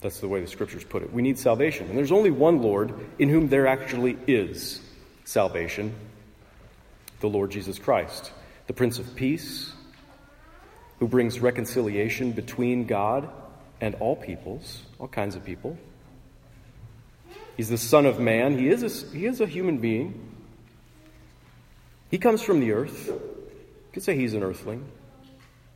That's 0.00 0.18
the 0.18 0.26
way 0.26 0.40
the 0.40 0.48
scriptures 0.48 0.82
put 0.82 1.04
it. 1.04 1.12
We 1.12 1.22
need 1.22 1.38
salvation. 1.38 1.88
And 1.88 1.96
there's 1.96 2.10
only 2.10 2.32
one 2.32 2.60
Lord 2.60 2.92
in 3.20 3.28
whom 3.28 3.50
there 3.50 3.68
actually 3.68 4.18
is 4.26 4.80
salvation 5.24 5.94
the 7.20 7.28
Lord 7.28 7.50
Jesus 7.50 7.78
Christ, 7.78 8.32
the 8.66 8.72
Prince 8.72 8.98
of 8.98 9.14
Peace, 9.14 9.72
who 10.98 11.08
brings 11.08 11.40
reconciliation 11.40 12.32
between 12.32 12.84
God 12.86 13.28
and 13.80 13.94
all 13.96 14.16
peoples, 14.16 14.82
all 14.98 15.08
kinds 15.08 15.36
of 15.36 15.44
people. 15.44 15.78
He's 17.56 17.68
the 17.68 17.78
Son 17.78 18.06
of 18.06 18.18
Man. 18.18 18.58
He 18.58 18.68
is 18.68 18.82
a, 18.82 19.16
he 19.16 19.26
is 19.26 19.40
a 19.40 19.46
human 19.46 19.78
being. 19.78 20.28
He 22.10 22.18
comes 22.18 22.42
from 22.42 22.60
the 22.60 22.72
earth. 22.72 23.06
You 23.06 23.92
could 23.92 24.02
say 24.02 24.16
he's 24.16 24.34
an 24.34 24.42
earthling, 24.42 24.84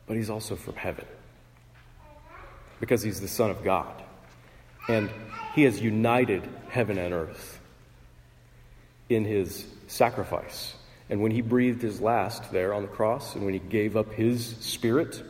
but 0.07 0.15
he's 0.17 0.29
also 0.29 0.55
from 0.55 0.75
heaven 0.75 1.05
because 2.79 3.01
he's 3.01 3.21
the 3.21 3.27
Son 3.27 3.49
of 3.49 3.63
God. 3.63 4.03
And 4.87 5.09
he 5.53 5.63
has 5.63 5.81
united 5.81 6.47
heaven 6.69 6.97
and 6.97 7.13
earth 7.13 7.59
in 9.09 9.25
his 9.25 9.65
sacrifice. 9.87 10.75
And 11.09 11.21
when 11.21 11.31
he 11.31 11.41
breathed 11.41 11.81
his 11.81 12.01
last 12.01 12.51
there 12.51 12.73
on 12.73 12.81
the 12.81 12.87
cross, 12.87 13.35
and 13.35 13.45
when 13.45 13.53
he 13.53 13.59
gave 13.59 13.95
up 13.95 14.13
his 14.13 14.55
spirit, 14.59 15.23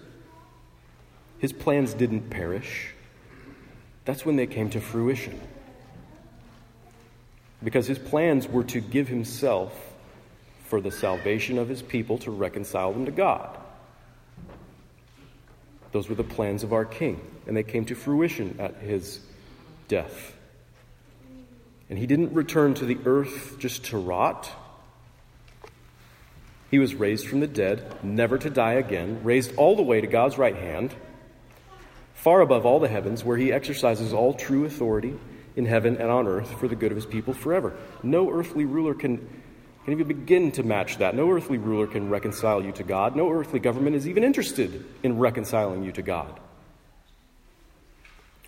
his 1.40 1.52
plans 1.52 1.94
didn't 1.94 2.30
perish. 2.30 2.94
That's 4.06 4.26
when 4.26 4.36
they 4.36 4.48
came 4.48 4.70
to 4.72 4.80
fruition. 4.80 5.40
Because 7.64 7.88
his 7.88 8.00
plans 8.00 8.48
were 8.48 8.64
to 8.66 8.80
give 8.80 9.08
himself 9.08 9.74
for 10.66 10.80
the 10.80 10.92
salvation 10.92 11.58
of 11.58 11.68
his 11.68 11.82
people 11.82 12.18
to 12.20 12.32
reconcile 12.32 12.94
them 12.94 13.06
to 13.06 13.12
God. 13.12 13.58
Those 15.92 16.10
were 16.10 16.16
the 16.16 16.24
plans 16.24 16.64
of 16.64 16.74
our 16.74 16.86
king, 16.86 17.20
and 17.48 17.56
they 17.56 17.64
came 17.64 17.86
to 17.86 17.96
fruition 17.96 18.58
at 18.60 18.76
his 18.78 19.20
death. 19.88 20.34
And 21.90 22.00
he 22.00 22.08
didn't 22.08 22.34
return 22.34 22.74
to 22.76 22.86
the 22.86 22.98
earth 23.06 23.58
just 23.60 23.86
to 23.86 23.98
rot. 23.98 24.52
He 26.76 26.80
was 26.80 26.94
raised 26.94 27.28
from 27.28 27.40
the 27.40 27.48
dead, 27.48 28.04
never 28.04 28.38
to 28.38 28.50
die 28.50 28.74
again, 28.74 29.22
raised 29.24 29.56
all 29.56 29.78
the 29.78 29.82
way 29.82 30.02
to 30.02 30.08
God's 30.08 30.38
right 30.38 30.58
hand, 30.58 30.94
far 32.16 32.42
above 32.42 32.66
all 32.66 32.82
the 32.82 32.90
heavens, 32.90 33.24
where 33.24 33.38
he 33.38 33.54
exercises 33.54 34.12
all 34.12 34.34
true 34.34 34.66
authority 34.66 35.18
in 35.56 35.66
heaven 35.66 35.96
and 35.96 36.12
on 36.12 36.28
earth 36.28 36.60
for 36.60 36.68
the 36.68 36.76
good 36.76 36.92
of 36.92 36.98
his 36.98 37.06
people 37.06 37.34
forever. 37.34 37.78
No 38.04 38.30
earthly 38.30 38.66
ruler 38.66 38.94
can 38.94 39.26
can 39.86 39.94
even 39.94 40.06
begin 40.06 40.52
to 40.52 40.64
match 40.64 40.98
that. 40.98 41.16
No 41.16 41.32
earthly 41.32 41.58
ruler 41.58 41.88
can 41.88 42.10
reconcile 42.10 42.62
you 42.62 42.74
to 42.74 42.84
God. 42.84 43.16
No 43.16 43.32
earthly 43.32 43.62
government 43.62 43.96
is 43.96 44.06
even 44.06 44.26
interested 44.26 44.84
in 45.02 45.18
reconciling 45.18 45.82
you 45.82 45.94
to 45.94 46.02
God. 46.02 46.38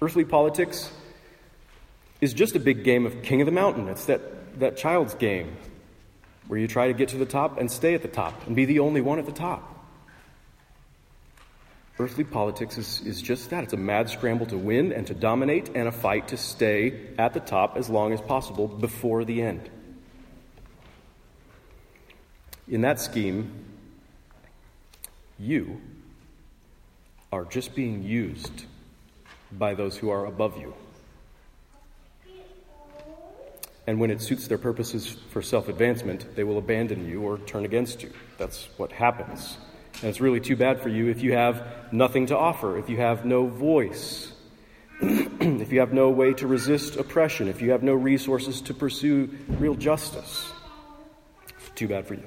Earthly 0.01 0.25
politics 0.25 0.91
is 2.19 2.33
just 2.33 2.57
a 2.57 2.59
big 2.59 2.83
game 2.83 3.05
of 3.05 3.21
king 3.21 3.39
of 3.39 3.45
the 3.45 3.53
mountain. 3.53 3.87
It's 3.87 4.03
that, 4.07 4.59
that 4.59 4.75
child's 4.75 5.13
game 5.13 5.55
where 6.47 6.59
you 6.59 6.67
try 6.67 6.87
to 6.87 6.93
get 6.93 7.09
to 7.09 7.17
the 7.17 7.25
top 7.25 7.57
and 7.59 7.69
stay 7.69 7.93
at 7.93 8.01
the 8.01 8.07
top 8.07 8.47
and 8.47 8.55
be 8.55 8.65
the 8.65 8.79
only 8.79 9.01
one 9.01 9.19
at 9.19 9.25
the 9.25 9.31
top. 9.31 9.73
Earthly 11.99 12.23
politics 12.23 12.77
is, 12.77 13.01
is 13.01 13.21
just 13.21 13.49
that 13.49 13.63
it's 13.63 13.73
a 13.73 13.77
mad 13.77 14.09
scramble 14.09 14.45
to 14.47 14.57
win 14.57 14.93
and 14.93 15.07
to 15.07 15.15
dominate 15.15 15.69
and 15.73 15.87
a 15.87 15.91
fight 15.91 16.27
to 16.27 16.37
stay 16.37 17.07
at 17.17 17.33
the 17.33 17.39
top 17.39 17.75
as 17.75 17.89
long 17.89 18.13
as 18.13 18.21
possible 18.21 18.67
before 18.67 19.25
the 19.25 19.41
end. 19.41 19.67
In 22.67 22.81
that 22.81 22.99
scheme, 22.99 23.65
you 25.39 25.81
are 27.31 27.45
just 27.45 27.73
being 27.73 28.03
used 28.03 28.65
by 29.51 29.73
those 29.73 29.97
who 29.97 30.09
are 30.09 30.25
above 30.25 30.59
you. 30.59 30.73
And 33.87 34.01
when 34.01 34.11
it 34.11 34.21
suits 34.21 34.47
their 34.47 34.57
purposes 34.57 35.07
for 35.29 35.41
self 35.41 35.69
advancement, 35.69 36.35
they 36.35 36.43
will 36.43 36.57
abandon 36.57 37.07
you 37.07 37.21
or 37.21 37.37
turn 37.37 37.63
against 37.63 38.03
you. 38.03 38.11
That's 38.37 38.67
what 38.75 38.91
happens. 38.91 39.57
And 40.01 40.09
it's 40.09 40.19
really 40.19 40.41
too 40.41 40.57
bad 40.57 40.81
for 40.81 40.89
you 40.89 41.07
if 41.07 41.23
you 41.23 41.33
have 41.33 41.65
nothing 41.91 42.27
to 42.27 42.37
offer, 42.37 42.77
if 42.77 42.89
you 42.89 42.97
have 42.97 43.25
no 43.25 43.47
voice, 43.47 44.31
if 45.01 45.71
you 45.71 45.79
have 45.79 45.93
no 45.93 46.09
way 46.09 46.33
to 46.33 46.45
resist 46.45 46.97
oppression, 46.97 47.47
if 47.47 47.61
you 47.61 47.71
have 47.71 47.81
no 47.81 47.93
resources 47.93 48.61
to 48.61 48.73
pursue 48.73 49.29
real 49.47 49.73
justice. 49.73 50.51
It's 51.57 51.69
too 51.73 51.87
bad 51.87 52.05
for 52.05 52.15
you. 52.15 52.23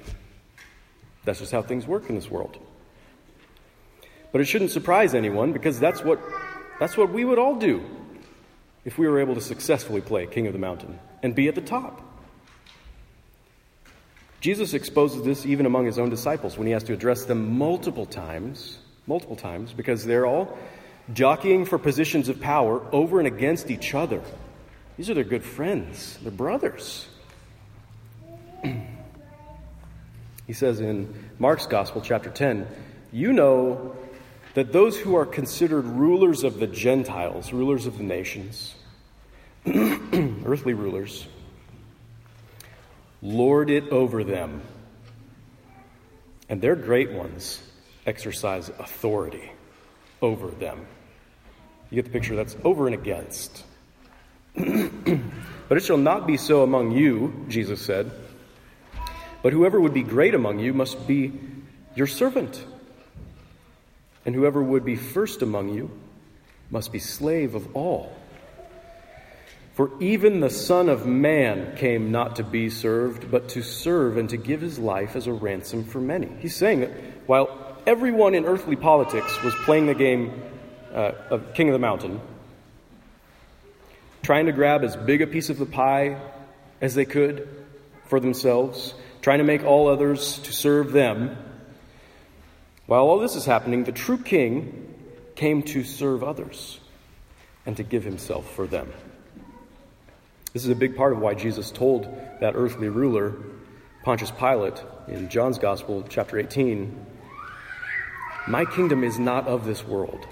That's 1.24 1.40
just 1.40 1.52
how 1.52 1.62
things 1.62 1.86
work 1.86 2.08
in 2.08 2.14
this 2.14 2.30
world. 2.30 2.58
But 4.32 4.40
it 4.40 4.46
shouldn't 4.46 4.70
surprise 4.70 5.14
anyone 5.14 5.52
because 5.52 5.78
that's 5.78 6.02
what, 6.02 6.20
that's 6.80 6.96
what 6.96 7.12
we 7.12 7.24
would 7.24 7.38
all 7.38 7.56
do 7.56 7.84
if 8.84 8.98
we 8.98 9.06
were 9.08 9.20
able 9.20 9.34
to 9.34 9.40
successfully 9.40 10.00
play 10.00 10.26
King 10.26 10.46
of 10.46 10.52
the 10.52 10.58
Mountain 10.58 10.98
and 11.22 11.34
be 11.34 11.48
at 11.48 11.54
the 11.54 11.60
top. 11.60 12.02
Jesus 14.40 14.72
exposes 14.72 15.22
this 15.22 15.44
even 15.44 15.66
among 15.66 15.84
his 15.84 15.98
own 15.98 16.08
disciples 16.08 16.56
when 16.56 16.66
he 16.66 16.72
has 16.72 16.84
to 16.84 16.94
address 16.94 17.26
them 17.26 17.58
multiple 17.58 18.06
times, 18.06 18.78
multiple 19.06 19.36
times, 19.36 19.74
because 19.74 20.04
they're 20.04 20.24
all 20.24 20.58
jockeying 21.12 21.66
for 21.66 21.78
positions 21.78 22.28
of 22.28 22.40
power 22.40 22.80
over 22.92 23.18
and 23.18 23.26
against 23.26 23.70
each 23.70 23.94
other. 23.94 24.22
These 24.96 25.10
are 25.10 25.14
their 25.14 25.24
good 25.24 25.44
friends, 25.44 26.18
their 26.22 26.32
brothers. 26.32 27.08
He 30.46 30.54
says 30.54 30.80
in 30.80 31.14
Mark's 31.38 31.66
Gospel, 31.66 32.00
chapter 32.00 32.28
10, 32.28 32.66
You 33.12 33.32
know 33.32 33.94
that 34.54 34.72
those 34.72 34.98
who 34.98 35.14
are 35.14 35.26
considered 35.26 35.84
rulers 35.84 36.44
of 36.44 36.58
the 36.58 36.66
Gentiles, 36.66 37.52
rulers 37.52 37.86
of 37.86 37.98
the 37.98 38.04
nations, 38.04 38.74
earthly 39.66 40.74
rulers, 40.74 41.26
lord 43.22 43.70
it 43.70 43.88
over 43.90 44.24
them, 44.24 44.62
and 46.48 46.60
their 46.60 46.74
great 46.74 47.12
ones 47.12 47.62
exercise 48.06 48.70
authority 48.78 49.52
over 50.20 50.48
them. 50.48 50.86
You 51.90 51.96
get 51.96 52.06
the 52.06 52.10
picture? 52.10 52.36
That's 52.36 52.56
over 52.64 52.86
and 52.86 52.94
against. 52.94 53.64
but 54.54 55.76
it 55.76 55.84
shall 55.84 55.96
not 55.96 56.26
be 56.26 56.36
so 56.36 56.62
among 56.62 56.92
you, 56.92 57.46
Jesus 57.48 57.80
said. 57.80 58.10
But 59.42 59.52
whoever 59.52 59.80
would 59.80 59.94
be 59.94 60.02
great 60.02 60.34
among 60.34 60.58
you 60.58 60.72
must 60.74 61.06
be 61.06 61.32
your 61.94 62.06
servant. 62.06 62.64
And 64.24 64.34
whoever 64.34 64.62
would 64.62 64.84
be 64.84 64.96
first 64.96 65.42
among 65.42 65.70
you 65.70 65.90
must 66.70 66.92
be 66.92 66.98
slave 66.98 67.54
of 67.54 67.74
all. 67.74 68.14
For 69.74 69.90
even 70.00 70.40
the 70.40 70.50
Son 70.50 70.88
of 70.88 71.06
Man 71.06 71.76
came 71.76 72.12
not 72.12 72.36
to 72.36 72.44
be 72.44 72.68
served, 72.68 73.30
but 73.30 73.50
to 73.50 73.62
serve 73.62 74.18
and 74.18 74.28
to 74.30 74.36
give 74.36 74.60
his 74.60 74.78
life 74.78 75.16
as 75.16 75.26
a 75.26 75.32
ransom 75.32 75.84
for 75.84 76.00
many. 76.00 76.28
He's 76.40 76.54
saying 76.54 76.80
that 76.80 76.90
while 77.26 77.78
everyone 77.86 78.34
in 78.34 78.44
earthly 78.44 78.76
politics 78.76 79.42
was 79.42 79.54
playing 79.64 79.86
the 79.86 79.94
game 79.94 80.42
uh, 80.92 81.12
of 81.30 81.54
King 81.54 81.68
of 81.68 81.72
the 81.72 81.78
Mountain, 81.78 82.20
trying 84.22 84.46
to 84.46 84.52
grab 84.52 84.84
as 84.84 84.96
big 84.96 85.22
a 85.22 85.26
piece 85.26 85.48
of 85.48 85.58
the 85.58 85.66
pie 85.66 86.20
as 86.80 86.94
they 86.94 87.04
could 87.04 87.48
for 88.06 88.20
themselves, 88.20 88.92
trying 89.22 89.38
to 89.38 89.44
make 89.44 89.64
all 89.64 89.88
others 89.88 90.40
to 90.40 90.52
serve 90.52 90.92
them. 90.92 91.36
While 92.90 93.06
all 93.06 93.20
this 93.20 93.36
is 93.36 93.44
happening, 93.44 93.84
the 93.84 93.92
true 93.92 94.18
king 94.18 94.92
came 95.36 95.62
to 95.62 95.84
serve 95.84 96.24
others 96.24 96.80
and 97.64 97.76
to 97.76 97.84
give 97.84 98.02
himself 98.02 98.52
for 98.52 98.66
them. 98.66 98.92
This 100.52 100.64
is 100.64 100.70
a 100.70 100.74
big 100.74 100.96
part 100.96 101.12
of 101.12 101.20
why 101.20 101.34
Jesus 101.34 101.70
told 101.70 102.12
that 102.40 102.54
earthly 102.56 102.88
ruler, 102.88 103.36
Pontius 104.02 104.32
Pilate, 104.32 104.82
in 105.06 105.28
John's 105.28 105.56
Gospel, 105.56 106.04
chapter 106.08 106.36
18, 106.36 107.06
My 108.48 108.64
kingdom 108.64 109.04
is 109.04 109.20
not 109.20 109.46
of 109.46 109.64
this 109.64 109.86
world. 109.86 110.26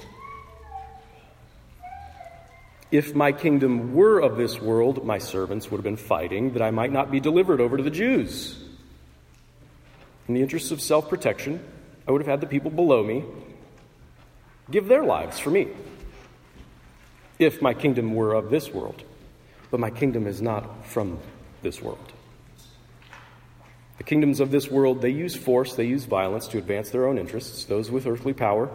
If 2.90 3.14
my 3.14 3.30
kingdom 3.30 3.94
were 3.94 4.18
of 4.18 4.36
this 4.36 4.60
world, 4.60 5.06
my 5.06 5.18
servants 5.18 5.70
would 5.70 5.76
have 5.76 5.84
been 5.84 5.96
fighting 5.96 6.54
that 6.54 6.62
I 6.62 6.72
might 6.72 6.90
not 6.90 7.12
be 7.12 7.20
delivered 7.20 7.60
over 7.60 7.76
to 7.76 7.84
the 7.84 7.88
Jews. 7.88 8.60
In 10.26 10.34
the 10.34 10.42
interests 10.42 10.72
of 10.72 10.80
self 10.80 11.08
protection, 11.08 11.64
I 12.08 12.10
would 12.10 12.22
have 12.22 12.28
had 12.28 12.40
the 12.40 12.46
people 12.46 12.70
below 12.70 13.04
me 13.04 13.22
give 14.70 14.88
their 14.88 15.04
lives 15.04 15.38
for 15.38 15.50
me. 15.50 15.68
If 17.38 17.60
my 17.62 17.74
kingdom 17.74 18.14
were 18.14 18.32
of 18.32 18.50
this 18.50 18.72
world, 18.72 19.02
but 19.70 19.78
my 19.78 19.90
kingdom 19.90 20.26
is 20.26 20.40
not 20.40 20.86
from 20.86 21.18
this 21.62 21.82
world. 21.82 22.12
The 23.98 24.04
kingdoms 24.04 24.40
of 24.40 24.50
this 24.50 24.70
world, 24.70 25.02
they 25.02 25.10
use 25.10 25.36
force, 25.36 25.74
they 25.74 25.86
use 25.86 26.04
violence 26.04 26.48
to 26.48 26.58
advance 26.58 26.90
their 26.90 27.06
own 27.06 27.18
interests. 27.18 27.64
Those 27.64 27.90
with 27.90 28.06
earthly 28.06 28.32
power 28.32 28.70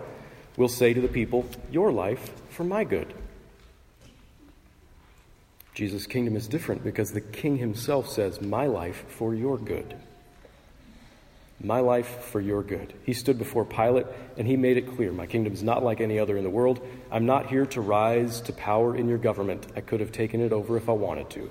will 0.56 0.68
say 0.68 0.94
to 0.94 1.02
the 1.02 1.08
people, 1.08 1.46
Your 1.72 1.92
life 1.92 2.32
for 2.50 2.64
my 2.64 2.84
good. 2.84 3.14
Jesus' 5.74 6.06
kingdom 6.06 6.36
is 6.36 6.48
different 6.48 6.84
because 6.84 7.12
the 7.12 7.22
king 7.22 7.58
himself 7.58 8.10
says, 8.10 8.42
My 8.42 8.68
life 8.68 9.06
for 9.08 9.34
your 9.34 9.58
good. 9.58 9.96
My 11.64 11.80
life 11.80 12.26
for 12.26 12.42
your 12.42 12.62
good. 12.62 12.94
He 13.06 13.14
stood 13.14 13.38
before 13.38 13.64
Pilate 13.64 14.06
and 14.38 14.46
he 14.46 14.58
made 14.58 14.76
it 14.76 14.96
clear 14.96 15.14
My 15.14 15.26
kingdom 15.26 15.54
is 15.54 15.64
not 15.64 15.82
like 15.82 16.02
any 16.02 16.20
other 16.20 16.36
in 16.36 16.44
the 16.44 16.50
world. 16.50 16.86
I'm 17.10 17.26
not 17.26 17.48
here 17.48 17.66
to 17.68 17.80
rise 17.80 18.42
to 18.42 18.54
power 18.54 18.96
in 18.96 19.08
your 19.08 19.18
government. 19.18 19.66
I 19.76 19.80
could 19.82 20.02
have 20.02 20.12
taken 20.12 20.42
it 20.42 20.52
over 20.52 20.76
if 20.76 20.90
I 20.90 20.92
wanted 20.92 21.30
to. 21.32 21.50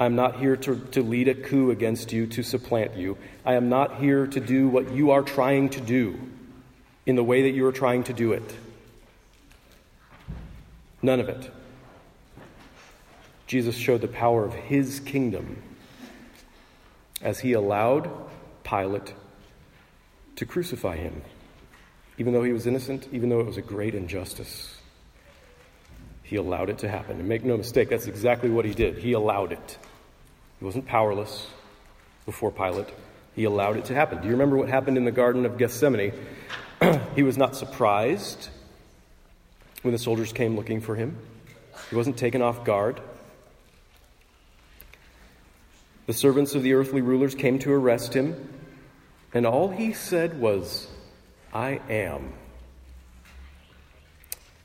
I'm 0.00 0.16
not 0.16 0.40
here 0.40 0.56
to, 0.56 0.76
to 0.92 1.02
lead 1.02 1.28
a 1.28 1.34
coup 1.34 1.70
against 1.70 2.12
you, 2.12 2.26
to 2.28 2.42
supplant 2.42 2.96
you. 2.96 3.18
I 3.44 3.54
am 3.54 3.68
not 3.68 4.00
here 4.00 4.26
to 4.26 4.40
do 4.40 4.66
what 4.66 4.90
you 4.92 5.12
are 5.12 5.22
trying 5.22 5.68
to 5.70 5.80
do 5.80 6.18
in 7.06 7.16
the 7.16 7.24
way 7.24 7.42
that 7.42 7.50
you 7.50 7.66
are 7.66 7.72
trying 7.72 8.02
to 8.04 8.12
do 8.12 8.32
it. 8.32 8.56
None 11.02 11.20
of 11.20 11.28
it. 11.28 11.50
Jesus 13.46 13.76
showed 13.76 14.00
the 14.00 14.08
power 14.08 14.44
of 14.44 14.54
his 14.54 15.00
kingdom 15.00 15.62
as 17.22 17.40
he 17.40 17.52
allowed 17.52 18.10
Pilate 18.64 19.14
to 20.36 20.46
crucify 20.46 20.96
him, 20.96 21.22
even 22.18 22.32
though 22.32 22.42
he 22.42 22.52
was 22.52 22.66
innocent, 22.66 23.08
even 23.12 23.28
though 23.28 23.40
it 23.40 23.46
was 23.46 23.56
a 23.56 23.62
great 23.62 23.94
injustice. 23.94 24.76
He 26.22 26.36
allowed 26.36 26.70
it 26.70 26.78
to 26.78 26.88
happen. 26.88 27.18
And 27.18 27.28
make 27.28 27.44
no 27.44 27.56
mistake, 27.56 27.88
that's 27.88 28.06
exactly 28.06 28.50
what 28.50 28.64
he 28.64 28.72
did. 28.72 28.98
He 28.98 29.12
allowed 29.12 29.52
it. 29.52 29.78
He 30.58 30.64
wasn't 30.64 30.86
powerless 30.86 31.48
before 32.24 32.52
Pilate. 32.52 32.88
He 33.34 33.44
allowed 33.44 33.76
it 33.76 33.86
to 33.86 33.94
happen. 33.94 34.20
Do 34.20 34.26
you 34.26 34.32
remember 34.32 34.56
what 34.56 34.68
happened 34.68 34.96
in 34.96 35.04
the 35.04 35.12
Garden 35.12 35.44
of 35.44 35.58
Gethsemane? 35.58 36.12
he 37.16 37.22
was 37.22 37.36
not 37.36 37.56
surprised 37.56 38.48
when 39.82 39.92
the 39.92 39.98
soldiers 39.98 40.32
came 40.32 40.56
looking 40.56 40.80
for 40.80 40.94
him, 40.94 41.16
he 41.88 41.96
wasn't 41.96 42.16
taken 42.16 42.42
off 42.42 42.64
guard. 42.64 43.00
The 46.10 46.14
servants 46.14 46.56
of 46.56 46.64
the 46.64 46.72
earthly 46.72 47.02
rulers 47.02 47.36
came 47.36 47.60
to 47.60 47.72
arrest 47.72 48.14
him, 48.14 48.34
and 49.32 49.46
all 49.46 49.68
he 49.68 49.92
said 49.92 50.40
was, 50.40 50.88
I 51.54 51.80
am. 51.88 52.32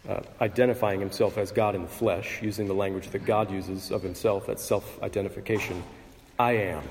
Uh, 0.09 0.21
identifying 0.41 0.99
himself 0.99 1.37
as 1.37 1.51
God 1.51 1.75
in 1.75 1.83
the 1.83 1.87
flesh, 1.87 2.41
using 2.41 2.67
the 2.67 2.73
language 2.73 3.09
that 3.09 3.25
God 3.25 3.51
uses 3.51 3.91
of 3.91 4.01
himself, 4.01 4.47
that's 4.47 4.63
self 4.63 4.99
identification. 5.03 5.83
I 6.39 6.53
am. 6.53 6.81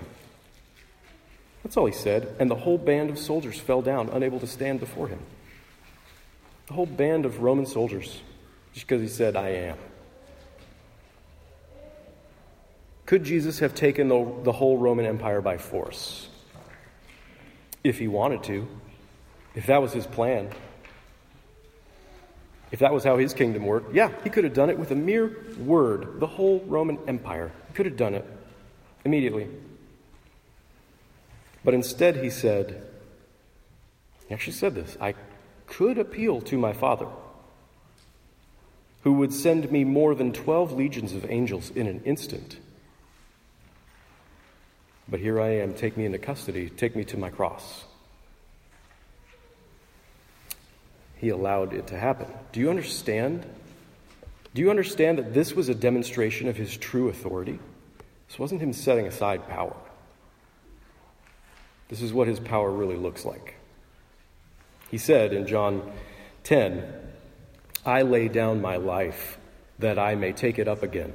That's 1.65 1.77
all 1.77 1.87
he 1.87 1.93
said, 1.93 2.37
and 2.39 2.49
the 2.49 2.55
whole 2.55 2.79
band 2.79 3.11
of 3.11 3.19
soldiers 3.19 3.59
fell 3.59 3.83
down, 3.83 4.09
unable 4.11 4.39
to 4.39 4.47
stand 4.47 4.79
before 4.79 5.09
him. 5.09 5.19
The 6.69 6.75
whole 6.75 6.87
band 6.87 7.27
of 7.27 7.41
Roman 7.41 7.67
soldiers, 7.67 8.21
just 8.73 8.87
because 8.87 9.03
he 9.03 9.09
said, 9.09 9.35
I 9.35 9.49
am. 9.49 9.79
Could 13.07 13.25
Jesus 13.25 13.59
have 13.59 13.75
taken 13.75 14.09
the, 14.09 14.35
the 14.43 14.53
whole 14.53 14.79
Roman 14.79 15.05
Empire 15.05 15.41
by 15.41 15.59
force? 15.59 16.29
If 17.83 17.99
he 17.99 18.09
wanted 18.09 18.43
to, 18.45 18.67
if 19.55 19.67
that 19.67 19.83
was 19.83 19.93
his 19.93 20.07
plan, 20.07 20.51
if 22.71 22.79
that 22.81 22.93
was 22.93 23.05
how 23.05 23.19
his 23.19 23.35
kingdom 23.35 23.67
worked, 23.67 23.95
yeah, 23.95 24.11
he 24.25 24.31
could 24.31 24.45
have 24.45 24.55
done 24.55 24.71
it 24.71 24.79
with 24.79 24.91
a 24.91 24.97
mere 24.97 25.37
word. 25.59 26.19
The 26.19 26.27
whole 26.27 26.61
Roman 26.67 26.99
Empire. 27.07 27.53
He 27.69 27.75
could 27.75 27.87
have 27.87 27.97
done 27.97 28.15
it 28.15 28.25
immediately. 29.05 29.49
But 31.63 31.75
instead, 31.75 32.17
he 32.17 32.31
said, 32.31 32.87
he 34.27 34.35
actually 34.35 34.55
said 34.55 34.75
this 34.75 34.97
I 35.01 35.15
could 35.67 35.99
appeal 35.99 36.41
to 36.43 36.59
my 36.59 36.73
Father, 36.73 37.07
who 39.03 39.13
would 39.15 39.33
send 39.33 39.71
me 39.71 39.85
more 39.85 40.15
than 40.15 40.33
12 40.33 40.73
legions 40.73 41.13
of 41.13 41.31
angels 41.31 41.71
in 41.71 41.87
an 41.87 42.03
instant. 42.05 42.59
But 45.09 45.21
here 45.21 45.41
I 45.41 45.57
am, 45.57 45.75
take 45.75 45.97
me 45.97 46.07
into 46.07 46.19
custody, 46.19 46.71
take 46.71 46.97
me 46.97 47.05
to 47.05 47.19
my 47.19 47.31
cross. 47.31 47.85
He 51.17 51.29
allowed 51.29 51.73
it 51.73 51.87
to 51.89 51.99
happen. 51.99 52.27
Do 52.53 52.61
you 52.61 52.71
understand? 52.71 53.45
Do 54.55 54.63
you 54.63 54.71
understand 54.71 55.19
that 55.19 55.35
this 55.35 55.55
was 55.55 55.69
a 55.69 55.75
demonstration 55.75 56.49
of 56.49 56.57
his 56.57 56.77
true 56.77 57.09
authority? 57.09 57.59
This 58.29 58.39
wasn't 58.39 58.63
him 58.63 58.73
setting 58.73 59.07
aside 59.07 59.49
power. 59.49 59.77
This 61.89 62.01
is 62.01 62.13
what 62.13 62.29
his 62.29 62.41
power 62.41 62.71
really 62.71 62.97
looks 62.97 63.25
like. 63.25 63.57
He 64.91 64.99
said 64.99 65.33
in 65.33 65.47
John 65.47 65.93
10, 66.45 66.83
I 67.85 68.03
lay 68.03 68.29
down 68.29 68.63
my 68.63 68.77
life 68.77 69.39
that 69.79 69.99
I 69.99 70.15
may 70.15 70.33
take 70.33 70.59
it 70.59 70.69
up 70.69 70.83
again. 70.83 71.13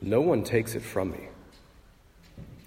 No 0.00 0.20
one 0.20 0.44
takes 0.44 0.74
it 0.74 0.82
from 0.82 1.10
me 1.10 1.28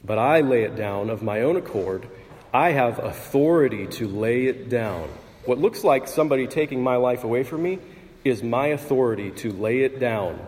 but 0.03 0.17
I 0.17 0.41
lay 0.41 0.63
it 0.63 0.75
down 0.75 1.09
of 1.09 1.21
my 1.21 1.41
own 1.41 1.55
accord. 1.55 2.07
I 2.53 2.71
have 2.71 2.99
authority 2.99 3.87
to 3.87 4.07
lay 4.07 4.47
it 4.47 4.69
down. 4.69 5.09
What 5.45 5.59
looks 5.59 5.83
like 5.83 6.07
somebody 6.07 6.47
taking 6.47 6.83
my 6.83 6.95
life 6.95 7.23
away 7.23 7.43
from 7.43 7.63
me 7.63 7.79
is 8.23 8.43
my 8.43 8.67
authority 8.67 9.31
to 9.31 9.51
lay 9.51 9.81
it 9.81 9.99
down, 9.99 10.39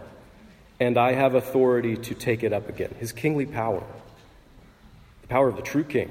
and 0.80 0.98
I 0.98 1.14
have 1.14 1.36
authority 1.36 1.96
to 1.96 2.16
take 2.16 2.44
it 2.44 2.54
up 2.54 2.70
again. 2.70 2.94
His 3.00 3.12
kingly 3.12 3.46
power, 3.46 3.84
the 5.22 5.28
power 5.28 5.48
of 5.48 5.56
the 5.56 5.62
true 5.62 5.84
king, 5.84 6.10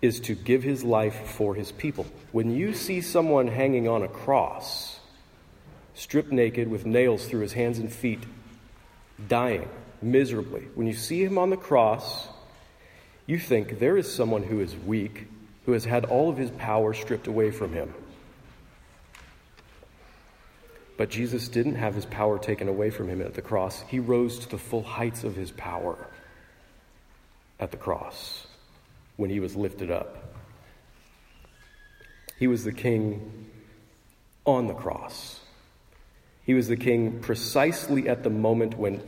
is 0.00 0.20
to 0.20 0.34
give 0.34 0.62
his 0.62 0.84
life 0.84 1.28
for 1.30 1.54
his 1.54 1.72
people. 1.72 2.06
When 2.30 2.54
you 2.54 2.74
see 2.74 3.00
someone 3.00 3.48
hanging 3.48 3.88
on 3.88 4.02
a 4.02 4.08
cross, 4.08 5.00
stripped 5.94 6.30
naked 6.30 6.68
with 6.68 6.84
nails 6.84 7.24
through 7.26 7.40
his 7.40 7.54
hands 7.54 7.78
and 7.78 7.92
feet, 7.92 8.22
dying, 9.28 9.68
miserably. 10.04 10.68
When 10.74 10.86
you 10.86 10.92
see 10.92 11.24
him 11.24 11.38
on 11.38 11.50
the 11.50 11.56
cross, 11.56 12.28
you 13.26 13.38
think 13.38 13.78
there 13.78 13.96
is 13.96 14.12
someone 14.12 14.42
who 14.42 14.60
is 14.60 14.76
weak, 14.76 15.26
who 15.66 15.72
has 15.72 15.84
had 15.84 16.04
all 16.04 16.28
of 16.28 16.36
his 16.36 16.50
power 16.50 16.92
stripped 16.92 17.26
away 17.26 17.50
from 17.50 17.72
him. 17.72 17.92
But 20.96 21.10
Jesus 21.10 21.48
didn't 21.48 21.74
have 21.74 21.94
his 21.94 22.06
power 22.06 22.38
taken 22.38 22.68
away 22.68 22.90
from 22.90 23.08
him 23.08 23.20
at 23.20 23.34
the 23.34 23.42
cross. 23.42 23.82
He 23.88 23.98
rose 23.98 24.38
to 24.40 24.48
the 24.48 24.58
full 24.58 24.82
heights 24.82 25.24
of 25.24 25.34
his 25.34 25.50
power 25.50 25.96
at 27.58 27.70
the 27.70 27.76
cross 27.76 28.46
when 29.16 29.30
he 29.30 29.40
was 29.40 29.56
lifted 29.56 29.90
up. 29.90 30.34
He 32.38 32.46
was 32.46 32.64
the 32.64 32.72
king 32.72 33.48
on 34.44 34.66
the 34.66 34.74
cross. 34.74 35.40
He 36.44 36.54
was 36.54 36.68
the 36.68 36.76
king 36.76 37.20
precisely 37.20 38.08
at 38.08 38.22
the 38.22 38.30
moment 38.30 38.76
when 38.76 39.02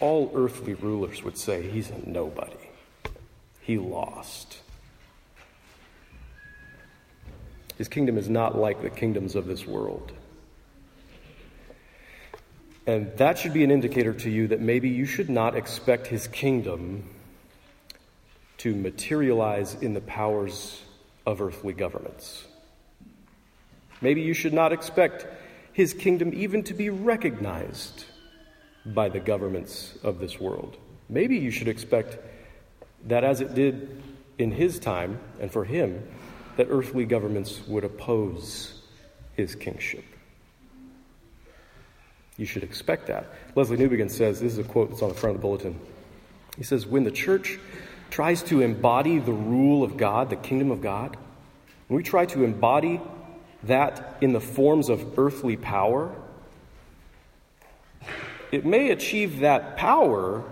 all 0.00 0.32
earthly 0.34 0.74
rulers 0.74 1.22
would 1.22 1.38
say 1.38 1.62
he's 1.62 1.90
a 1.90 2.08
nobody. 2.08 2.52
He 3.60 3.78
lost. 3.78 4.58
His 7.78 7.88
kingdom 7.88 8.16
is 8.16 8.28
not 8.28 8.56
like 8.56 8.82
the 8.82 8.90
kingdoms 8.90 9.34
of 9.34 9.46
this 9.46 9.66
world. 9.66 10.12
And 12.86 13.16
that 13.18 13.38
should 13.38 13.52
be 13.52 13.64
an 13.64 13.70
indicator 13.70 14.12
to 14.12 14.30
you 14.30 14.48
that 14.48 14.60
maybe 14.60 14.88
you 14.88 15.06
should 15.06 15.28
not 15.28 15.56
expect 15.56 16.06
his 16.06 16.28
kingdom 16.28 17.04
to 18.58 18.74
materialize 18.74 19.74
in 19.74 19.92
the 19.92 20.00
powers 20.00 20.80
of 21.26 21.42
earthly 21.42 21.72
governments. 21.72 22.46
Maybe 24.00 24.22
you 24.22 24.34
should 24.34 24.52
not 24.52 24.72
expect 24.72 25.26
his 25.72 25.92
kingdom 25.92 26.32
even 26.32 26.62
to 26.64 26.74
be 26.74 26.88
recognized 26.88 28.04
by 28.94 29.08
the 29.08 29.20
governments 29.20 29.96
of 30.02 30.18
this 30.18 30.40
world. 30.40 30.76
Maybe 31.08 31.36
you 31.36 31.50
should 31.50 31.68
expect 31.68 32.18
that 33.06 33.24
as 33.24 33.40
it 33.40 33.54
did 33.54 34.02
in 34.38 34.50
his 34.50 34.78
time 34.78 35.18
and 35.40 35.50
for 35.50 35.64
him, 35.64 36.06
that 36.56 36.68
earthly 36.70 37.04
governments 37.04 37.60
would 37.66 37.84
oppose 37.84 38.82
his 39.34 39.54
kingship. 39.54 40.04
You 42.36 42.46
should 42.46 42.62
expect 42.62 43.06
that. 43.06 43.54
Lesslie 43.54 43.78
Newbigin 43.78 44.10
says 44.10 44.40
this 44.40 44.52
is 44.52 44.58
a 44.58 44.64
quote 44.64 44.90
that's 44.90 45.02
on 45.02 45.08
the 45.08 45.14
front 45.14 45.36
of 45.36 45.40
the 45.40 45.46
bulletin. 45.46 45.80
He 46.56 46.64
says, 46.64 46.86
When 46.86 47.04
the 47.04 47.10
church 47.10 47.58
tries 48.10 48.42
to 48.44 48.60
embody 48.60 49.18
the 49.18 49.32
rule 49.32 49.82
of 49.82 49.96
God, 49.96 50.30
the 50.30 50.36
kingdom 50.36 50.70
of 50.70 50.80
God, 50.80 51.16
when 51.88 51.96
we 51.96 52.02
try 52.02 52.26
to 52.26 52.44
embody 52.44 53.00
that 53.62 54.18
in 54.20 54.32
the 54.32 54.40
forms 54.40 54.88
of 54.88 55.18
earthly 55.18 55.56
power, 55.56 56.14
it 58.52 58.64
may 58.64 58.90
achieve 58.90 59.40
that 59.40 59.76
power, 59.76 60.44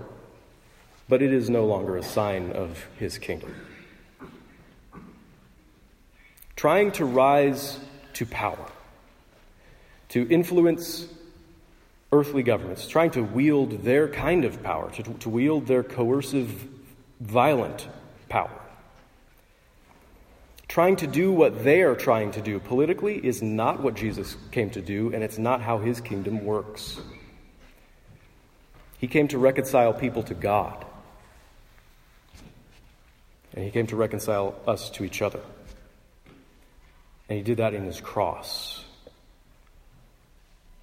but 1.09 1.23
it 1.23 1.33
is 1.33 1.51
no 1.51 1.67
longer 1.67 1.97
a 1.97 2.03
sign 2.03 2.53
of 2.53 2.87
his 2.99 3.19
kingdom. 3.19 3.55
Trying 6.57 6.93
to 6.93 7.05
rise 7.05 7.79
to 8.15 8.27
power, 8.27 8.71
to 10.11 10.27
influence 10.29 11.07
earthly 12.13 12.43
governments, 12.43 12.87
trying 12.87 13.11
to 13.11 13.23
wield 13.23 13.83
their 13.83 14.09
kind 14.09 14.45
of 14.45 14.63
power, 14.63 14.91
to, 14.93 15.03
to 15.03 15.29
wield 15.29 15.67
their 15.67 15.83
coercive, 15.83 16.69
violent 17.21 17.89
power. 18.29 18.61
Trying 20.69 20.97
to 20.97 21.07
do 21.07 21.31
what 21.31 21.63
they 21.63 21.83
are 21.83 21.95
trying 21.95 22.33
to 22.33 22.41
do 22.41 22.59
politically 22.59 23.25
is 23.25 23.43
not 23.43 23.81
what 23.81 23.95
Jesus 23.95 24.37
came 24.51 24.71
to 24.71 24.81
do, 24.81 25.13
and 25.13 25.23
it's 25.23 25.39
not 25.39 25.61
how 25.61 25.79
his 25.79 26.01
kingdom 26.01 26.45
works. 26.45 27.01
He 28.99 29.09
came 29.09 29.29
to 29.29 29.39
reconcile 29.39 29.93
people 29.93 30.23
to 30.25 30.35
God, 30.35 30.85
and 33.55 33.65
he 33.65 33.71
came 33.71 33.87
to 33.89 33.97
reconcile 33.97 34.55
us 34.67 34.91
to 34.91 35.05
each 35.05 35.23
other. 35.23 35.41
And 37.29 37.39
he 37.39 37.43
did 37.43 37.59
that 37.59 37.75
in 37.75 37.85
his 37.85 38.01
cross 38.01 38.85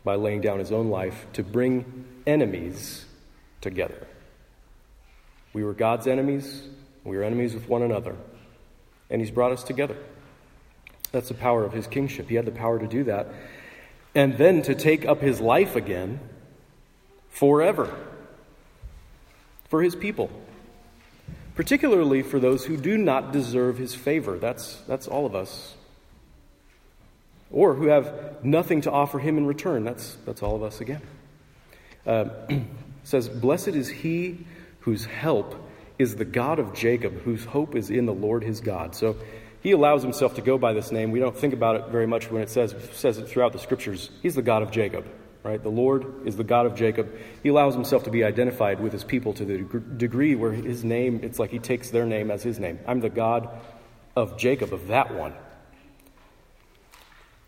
by 0.03 0.15
laying 0.15 0.41
down 0.41 0.59
his 0.59 0.71
own 0.71 0.89
life 0.89 1.25
to 1.33 1.43
bring 1.43 2.05
enemies 2.25 3.05
together. 3.61 4.07
We 5.53 5.63
were 5.63 5.73
God's 5.73 6.07
enemies, 6.07 6.63
we 7.03 7.17
were 7.17 7.23
enemies 7.23 7.53
with 7.53 7.67
one 7.67 7.81
another, 7.83 8.15
and 9.09 9.21
he's 9.21 9.31
brought 9.31 9.51
us 9.51 9.63
together. 9.63 9.97
That's 11.11 11.27
the 11.27 11.35
power 11.35 11.63
of 11.63 11.73
his 11.73 11.87
kingship. 11.87 12.29
He 12.29 12.35
had 12.35 12.45
the 12.45 12.51
power 12.51 12.79
to 12.79 12.87
do 12.87 13.03
that. 13.03 13.27
And 14.15 14.37
then 14.37 14.61
to 14.63 14.75
take 14.75 15.05
up 15.05 15.21
his 15.21 15.41
life 15.41 15.75
again 15.75 16.19
forever 17.31 17.93
for 19.69 19.81
his 19.81 19.95
people, 19.95 20.29
particularly 21.55 22.21
for 22.21 22.39
those 22.39 22.65
who 22.65 22.77
do 22.77 22.97
not 22.97 23.33
deserve 23.33 23.77
his 23.77 23.95
favor. 23.95 24.37
That's, 24.37 24.75
that's 24.87 25.07
all 25.07 25.25
of 25.25 25.35
us 25.35 25.73
or 27.51 27.73
who 27.73 27.87
have 27.87 28.43
nothing 28.43 28.81
to 28.81 28.91
offer 28.91 29.19
him 29.19 29.37
in 29.37 29.45
return. 29.45 29.83
That's, 29.83 30.17
that's 30.25 30.41
all 30.41 30.55
of 30.55 30.63
us 30.63 30.81
again. 30.81 31.01
Uh, 32.05 32.25
says, 33.03 33.27
Blessed 33.27 33.69
is 33.69 33.89
he 33.89 34.45
whose 34.81 35.05
help 35.05 35.69
is 35.99 36.15
the 36.15 36.25
God 36.25 36.59
of 36.59 36.73
Jacob, 36.73 37.21
whose 37.21 37.43
hope 37.43 37.75
is 37.75 37.89
in 37.89 38.05
the 38.05 38.13
Lord 38.13 38.43
his 38.43 38.61
God. 38.61 38.95
So 38.95 39.17
he 39.61 39.71
allows 39.71 40.01
himself 40.01 40.35
to 40.35 40.41
go 40.41 40.57
by 40.57 40.73
this 40.73 40.91
name. 40.91 41.11
We 41.11 41.19
don't 41.19 41.37
think 41.37 41.53
about 41.53 41.75
it 41.75 41.87
very 41.89 42.07
much 42.07 42.31
when 42.31 42.41
it 42.41 42.49
says, 42.49 42.73
says 42.93 43.17
it 43.17 43.27
throughout 43.27 43.53
the 43.53 43.59
scriptures. 43.59 44.09
He's 44.23 44.35
the 44.35 44.41
God 44.41 44.63
of 44.63 44.71
Jacob, 44.71 45.05
right? 45.43 45.61
The 45.61 45.69
Lord 45.69 46.27
is 46.27 46.35
the 46.37 46.43
God 46.43 46.65
of 46.65 46.75
Jacob. 46.75 47.13
He 47.43 47.49
allows 47.49 47.73
himself 47.73 48.03
to 48.03 48.11
be 48.11 48.23
identified 48.23 48.79
with 48.79 48.93
his 48.93 49.03
people 49.03 49.33
to 49.33 49.45
the 49.45 49.57
degree 49.97 50.35
where 50.35 50.51
his 50.51 50.83
name, 50.83 51.21
it's 51.23 51.39
like 51.39 51.49
he 51.49 51.59
takes 51.59 51.89
their 51.89 52.05
name 52.05 52.31
as 52.31 52.43
his 52.43 52.59
name. 52.59 52.79
I'm 52.87 52.99
the 52.99 53.09
God 53.09 53.49
of 54.15 54.37
Jacob, 54.37 54.73
of 54.73 54.87
that 54.87 55.13
one. 55.13 55.33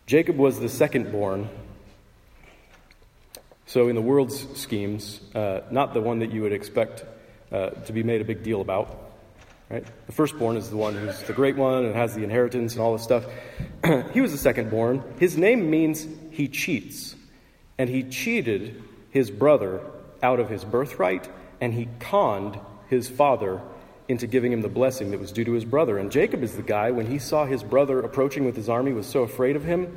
Jacob 0.06 0.36
was 0.36 0.60
the 0.60 0.68
second 0.68 1.12
born. 1.12 1.48
So, 3.66 3.88
in 3.88 3.94
the 3.94 4.02
world's 4.02 4.46
schemes, 4.58 5.20
uh, 5.34 5.60
not 5.70 5.94
the 5.94 6.00
one 6.00 6.18
that 6.18 6.30
you 6.30 6.42
would 6.42 6.52
expect 6.52 7.04
uh, 7.50 7.70
to 7.70 7.92
be 7.92 8.02
made 8.02 8.20
a 8.20 8.24
big 8.24 8.42
deal 8.42 8.60
about. 8.60 9.00
Right? 9.70 9.84
The 10.06 10.12
firstborn 10.12 10.58
is 10.58 10.68
the 10.68 10.76
one 10.76 10.94
who's 10.94 11.22
the 11.22 11.32
great 11.32 11.56
one 11.56 11.86
and 11.86 11.94
has 11.94 12.14
the 12.14 12.22
inheritance 12.22 12.74
and 12.74 12.82
all 12.82 12.92
this 12.92 13.02
stuff. 13.02 13.24
he 14.12 14.20
was 14.20 14.32
the 14.32 14.38
second 14.38 14.70
born. 14.70 15.02
His 15.18 15.38
name 15.38 15.70
means 15.70 16.06
he 16.30 16.48
cheats. 16.48 17.13
And 17.78 17.90
he 17.90 18.04
cheated 18.04 18.82
his 19.10 19.30
brother 19.30 19.80
out 20.22 20.40
of 20.40 20.48
his 20.48 20.64
birthright, 20.64 21.28
and 21.60 21.74
he 21.74 21.88
conned 22.00 22.58
his 22.88 23.08
father 23.08 23.60
into 24.08 24.26
giving 24.26 24.52
him 24.52 24.60
the 24.60 24.68
blessing 24.68 25.10
that 25.10 25.20
was 25.20 25.32
due 25.32 25.44
to 25.44 25.52
his 25.52 25.64
brother. 25.64 25.98
And 25.98 26.12
Jacob 26.12 26.42
is 26.42 26.56
the 26.56 26.62
guy, 26.62 26.90
when 26.90 27.06
he 27.06 27.18
saw 27.18 27.46
his 27.46 27.62
brother 27.62 28.00
approaching 28.00 28.44
with 28.44 28.56
his 28.56 28.68
army, 28.68 28.92
was 28.92 29.06
so 29.06 29.22
afraid 29.22 29.56
of 29.56 29.64
him 29.64 29.96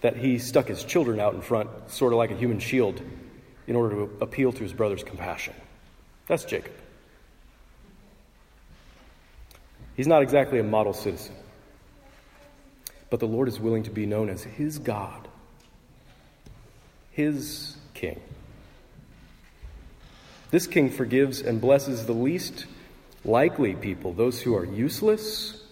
that 0.00 0.16
he 0.16 0.38
stuck 0.38 0.68
his 0.68 0.82
children 0.84 1.20
out 1.20 1.34
in 1.34 1.42
front, 1.42 1.68
sort 1.88 2.12
of 2.12 2.16
like 2.16 2.30
a 2.30 2.36
human 2.36 2.58
shield, 2.58 3.00
in 3.66 3.76
order 3.76 3.94
to 3.94 4.10
appeal 4.20 4.52
to 4.52 4.62
his 4.62 4.72
brother's 4.72 5.04
compassion. 5.04 5.54
That's 6.26 6.44
Jacob. 6.44 6.72
He's 9.96 10.06
not 10.06 10.22
exactly 10.22 10.58
a 10.58 10.64
model 10.64 10.94
citizen, 10.94 11.34
but 13.10 13.20
the 13.20 13.26
Lord 13.26 13.48
is 13.48 13.60
willing 13.60 13.82
to 13.82 13.90
be 13.90 14.06
known 14.06 14.30
as 14.30 14.42
his 14.42 14.78
God, 14.78 15.28
his 17.12 17.76
king. 17.94 18.20
This 20.50 20.66
king 20.66 20.90
forgives 20.90 21.40
and 21.40 21.60
blesses 21.60 22.06
the 22.06 22.12
least 22.12 22.66
likely 23.24 23.74
people, 23.74 24.12
those 24.12 24.42
who 24.42 24.54
are 24.56 24.64
useless, 24.64 25.62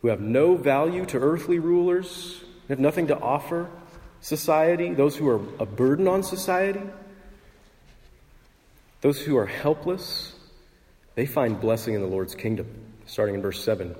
who 0.00 0.08
have 0.08 0.20
no 0.20 0.56
value 0.56 1.04
to 1.06 1.18
earthly 1.18 1.58
rulers, 1.58 2.40
have 2.68 2.78
nothing 2.78 3.08
to 3.08 3.18
offer 3.18 3.68
society, 4.20 4.94
those 4.94 5.16
who 5.16 5.28
are 5.28 5.40
a 5.58 5.66
burden 5.66 6.08
on 6.08 6.22
society, 6.22 6.82
those 9.00 9.20
who 9.20 9.36
are 9.36 9.46
helpless, 9.46 10.34
they 11.14 11.26
find 11.26 11.60
blessing 11.60 11.94
in 11.94 12.00
the 12.00 12.06
Lord's 12.06 12.34
kingdom. 12.34 12.66
Starting 13.06 13.36
in 13.36 13.42
verse 13.42 13.62
7. 13.62 13.94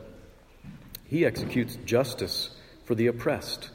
He 1.07 1.25
executes 1.25 1.77
justice 1.85 2.51
for 2.85 2.97
the 2.97 3.07
oppressed. 3.07 3.71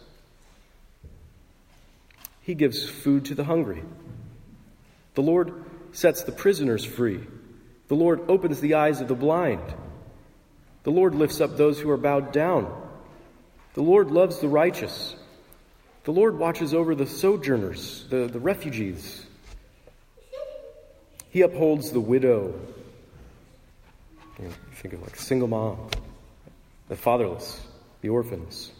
He 2.51 2.55
gives 2.55 2.83
food 2.83 3.23
to 3.27 3.33
the 3.33 3.45
hungry. 3.45 3.81
The 5.13 5.21
Lord 5.21 5.53
sets 5.93 6.23
the 6.23 6.33
prisoners 6.33 6.83
free. 6.83 7.25
The 7.87 7.95
Lord 7.95 8.29
opens 8.29 8.59
the 8.59 8.73
eyes 8.73 8.99
of 8.99 9.07
the 9.07 9.15
blind. 9.15 9.63
The 10.83 10.91
Lord 10.91 11.15
lifts 11.15 11.39
up 11.39 11.55
those 11.55 11.79
who 11.79 11.89
are 11.89 11.95
bowed 11.95 12.33
down. 12.33 12.69
The 13.73 13.83
Lord 13.83 14.11
loves 14.11 14.39
the 14.39 14.49
righteous. 14.49 15.15
The 16.03 16.11
Lord 16.11 16.37
watches 16.37 16.73
over 16.73 16.93
the 16.93 17.07
sojourners, 17.07 18.05
the, 18.09 18.27
the 18.27 18.41
refugees. 18.41 19.25
He 21.29 21.39
upholds 21.39 21.91
the 21.91 22.01
widow. 22.01 22.59
You 24.41 24.51
think 24.73 24.93
of 24.93 25.03
like 25.03 25.15
single 25.15 25.47
mom, 25.47 25.87
the 26.89 26.97
fatherless, 26.97 27.61
the 28.01 28.09
orphans. 28.09 28.73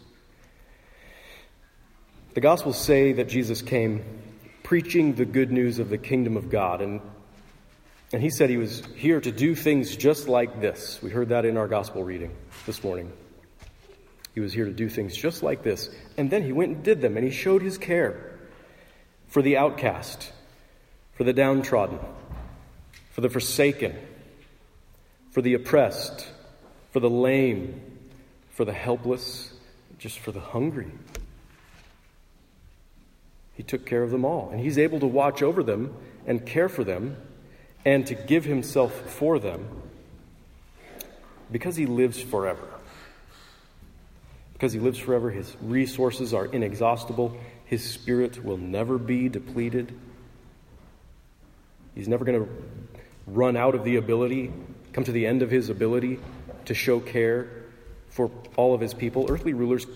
The 2.34 2.40
Gospels 2.40 2.78
say 2.78 3.12
that 3.12 3.28
Jesus 3.28 3.62
came 3.62 4.04
preaching 4.62 5.14
the 5.14 5.24
good 5.24 5.52
news 5.52 5.78
of 5.78 5.90
the 5.90 5.98
kingdom 5.98 6.36
of 6.36 6.48
God. 6.50 6.80
And 6.80 7.00
and 8.12 8.22
he 8.22 8.28
said 8.28 8.50
he 8.50 8.58
was 8.58 8.82
here 8.94 9.20
to 9.20 9.32
do 9.32 9.54
things 9.54 9.96
just 9.96 10.28
like 10.28 10.60
this. 10.60 11.00
We 11.02 11.10
heard 11.10 11.30
that 11.30 11.46
in 11.46 11.56
our 11.56 11.66
gospel 11.66 12.04
reading 12.04 12.30
this 12.66 12.84
morning. 12.84 13.10
He 14.34 14.40
was 14.40 14.52
here 14.52 14.66
to 14.66 14.72
do 14.72 14.88
things 14.88 15.16
just 15.16 15.42
like 15.42 15.62
this. 15.62 15.88
And 16.18 16.30
then 16.30 16.42
he 16.42 16.52
went 16.52 16.76
and 16.76 16.82
did 16.82 17.00
them, 17.00 17.16
and 17.16 17.24
he 17.24 17.32
showed 17.32 17.62
his 17.62 17.78
care 17.78 18.38
for 19.28 19.40
the 19.40 19.56
outcast, 19.56 20.30
for 21.14 21.24
the 21.24 21.32
downtrodden, 21.32 21.98
for 23.12 23.22
the 23.22 23.30
forsaken, 23.30 23.96
for 25.30 25.40
the 25.40 25.54
oppressed, 25.54 26.28
for 26.90 27.00
the 27.00 27.10
lame, 27.10 27.80
for 28.50 28.66
the 28.66 28.74
helpless, 28.74 29.52
just 29.98 30.18
for 30.18 30.32
the 30.32 30.40
hungry. 30.40 30.90
He 33.62 33.66
took 33.66 33.86
care 33.86 34.02
of 34.02 34.10
them 34.10 34.24
all. 34.24 34.48
And 34.50 34.58
He's 34.58 34.76
able 34.76 34.98
to 34.98 35.06
watch 35.06 35.40
over 35.40 35.62
them 35.62 35.94
and 36.26 36.44
care 36.44 36.68
for 36.68 36.82
them 36.82 37.16
and 37.84 38.04
to 38.08 38.16
give 38.16 38.44
Himself 38.44 38.92
for 38.92 39.38
them 39.38 39.68
because 41.52 41.76
He 41.76 41.86
lives 41.86 42.20
forever. 42.20 42.66
Because 44.52 44.72
He 44.72 44.80
lives 44.80 44.98
forever, 44.98 45.30
His 45.30 45.56
resources 45.62 46.34
are 46.34 46.46
inexhaustible, 46.46 47.36
His 47.64 47.88
Spirit 47.88 48.44
will 48.44 48.56
never 48.56 48.98
be 48.98 49.28
depleted. 49.28 49.96
He's 51.94 52.08
never 52.08 52.24
going 52.24 52.44
to 52.44 52.50
run 53.28 53.56
out 53.56 53.76
of 53.76 53.84
the 53.84 53.94
ability, 53.94 54.52
come 54.92 55.04
to 55.04 55.12
the 55.12 55.24
end 55.24 55.42
of 55.42 55.52
His 55.52 55.68
ability 55.68 56.18
to 56.64 56.74
show 56.74 56.98
care 56.98 57.48
for 58.08 58.28
all 58.56 58.74
of 58.74 58.80
His 58.80 58.92
people. 58.92 59.30
Earthly 59.30 59.52
rulers 59.52 59.86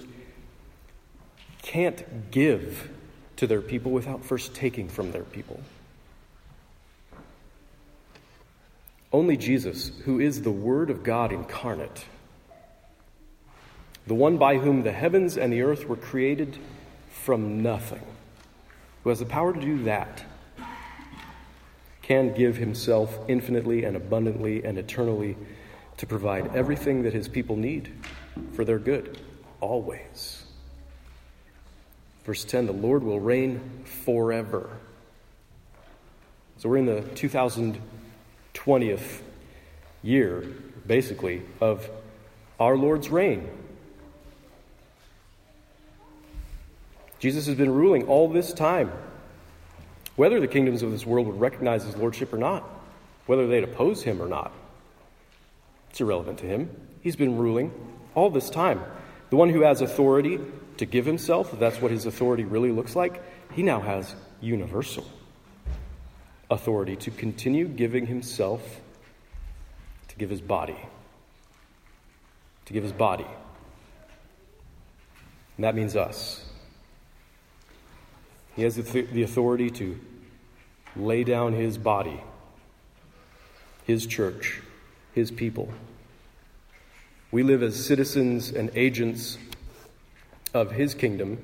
can't 1.63 2.31
give 2.31 2.91
to 3.37 3.46
their 3.46 3.61
people 3.61 3.92
without 3.92 4.25
first 4.25 4.55
taking 4.55 4.88
from 4.88 5.12
their 5.12 5.25
people. 5.25 5.61
Only 9.12 9.37
Jesus, 9.37 9.92
who 10.05 10.20
is 10.20 10.42
the 10.42 10.51
Word 10.51 10.90
of 10.90 11.03
God 11.03 11.33
incarnate, 11.33 12.05
the 14.07 14.14
one 14.14 14.37
by 14.37 14.59
whom 14.59 14.83
the 14.83 14.92
heavens 14.92 15.37
and 15.37 15.53
the 15.53 15.62
earth 15.62 15.87
were 15.87 15.96
created 15.96 16.59
from 17.11 17.62
nothing, 17.62 18.03
who 19.03 19.11
has 19.11 19.18
the 19.18 19.27
power 19.27 19.53
to 19.53 19.61
do 19.61 19.85
that, 19.85 20.25
can 22.03 22.33
give 22.35 22.57
himself 22.57 23.18
infinitely 23.27 23.85
and 23.85 23.96
abundantly 23.96 24.64
and 24.64 24.79
eternally 24.79 25.37
to 25.96 26.07
provide 26.07 26.55
everything 26.55 27.03
that 27.03 27.12
his 27.12 27.27
people 27.27 27.57
need 27.57 27.92
for 28.53 28.64
their 28.64 28.79
good, 28.79 29.20
always. 29.61 30.46
Verse 32.27 32.45
10 32.45 32.67
the 32.67 32.73
Lord 32.73 33.05
will 33.05 33.21
reign 33.21 33.85
forever. 34.05 34.69
So 36.59 36.69
we're 36.69 36.79
in 36.79 36.87
the 36.87 37.03
2020th 37.03 39.21
year, 40.03 40.45
basically, 40.87 41.43
of 41.61 41.89
our 42.59 42.77
Lord's 42.77 43.11
reign. 43.11 43.49
Jesus 47.21 47.47
has 47.47 47.55
been 47.55 47.73
ruling 47.73 48.09
all 48.09 48.29
this 48.29 48.53
time. 48.53 48.91
Whether 50.17 50.41
the 50.41 50.49
kingdoms 50.49 50.83
of 50.83 50.91
this 50.91 51.07
world 51.07 51.29
would 51.29 51.39
recognize 51.39 51.85
his 51.85 51.97
lordship 51.97 52.33
or 52.33 52.39
not, 52.39 52.65
whether 53.27 53.47
they'd 53.47 53.65
oppose 53.65 54.03
him 54.03 54.21
or 54.21 54.27
not, 54.27 54.51
it's 55.91 56.01
irrelevant 56.01 56.39
to 56.39 56.47
him. 56.47 56.71
He's 57.03 57.17
been 57.17 57.37
ruling 57.37 57.71
all 58.17 58.31
this 58.31 58.51
time. 58.51 58.83
The 59.31 59.37
one 59.37 59.51
who 59.51 59.62
has 59.62 59.81
authority 59.81 60.41
to 60.79 60.87
give 60.87 61.07
himself, 61.07 61.59
that's 61.59 61.81
what 61.81 61.91
his 61.91 62.07
authority 62.07 62.45
really 62.45 62.71
looks 62.71 62.97
like, 62.97 63.23
he 63.53 63.62
now 63.62 63.81
has 63.81 64.15
universal 64.41 65.07
authority 66.51 66.97
to 66.97 67.11
continue 67.11 67.67
giving 67.67 68.07
himself, 68.07 68.81
to 70.09 70.17
give 70.17 70.31
his 70.31 70.41
body. 70.41 70.77
To 72.67 72.73
give 72.73 72.83
his 72.83 72.93
body. 72.93 73.27
And 75.57 75.65
that 75.65 75.75
means 75.75 75.97
us. 75.97 76.45
He 78.55 78.62
has 78.62 78.77
the 78.77 79.23
authority 79.23 79.71
to 79.71 79.99
lay 80.97 81.25
down 81.25 81.53
his 81.53 81.79
body, 81.79 82.23
his 83.85 84.07
church, 84.07 84.62
his 85.12 85.31
people. 85.31 85.69
We 87.31 87.43
live 87.43 87.62
as 87.62 87.85
citizens 87.85 88.51
and 88.51 88.71
agents 88.75 89.37
of 90.55 90.71
his 90.71 90.95
kingdom, 90.95 91.39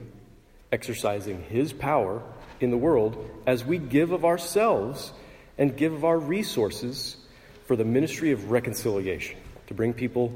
exercising 0.71 1.43
his 1.43 1.73
power 1.73 2.23
in 2.61 2.71
the 2.71 2.77
world 2.77 3.29
as 3.47 3.65
we 3.65 3.79
give 3.79 4.13
of 4.13 4.25
ourselves 4.25 5.13
and 5.59 5.77
give 5.77 5.93
of 5.93 6.05
our 6.05 6.19
resources 6.19 7.17
for 7.67 7.77
the 7.77 7.85
ministry 7.85 8.33
of 8.33 8.51
reconciliation, 8.51 9.37
to 9.67 9.75
bring 9.75 9.93
people 9.93 10.33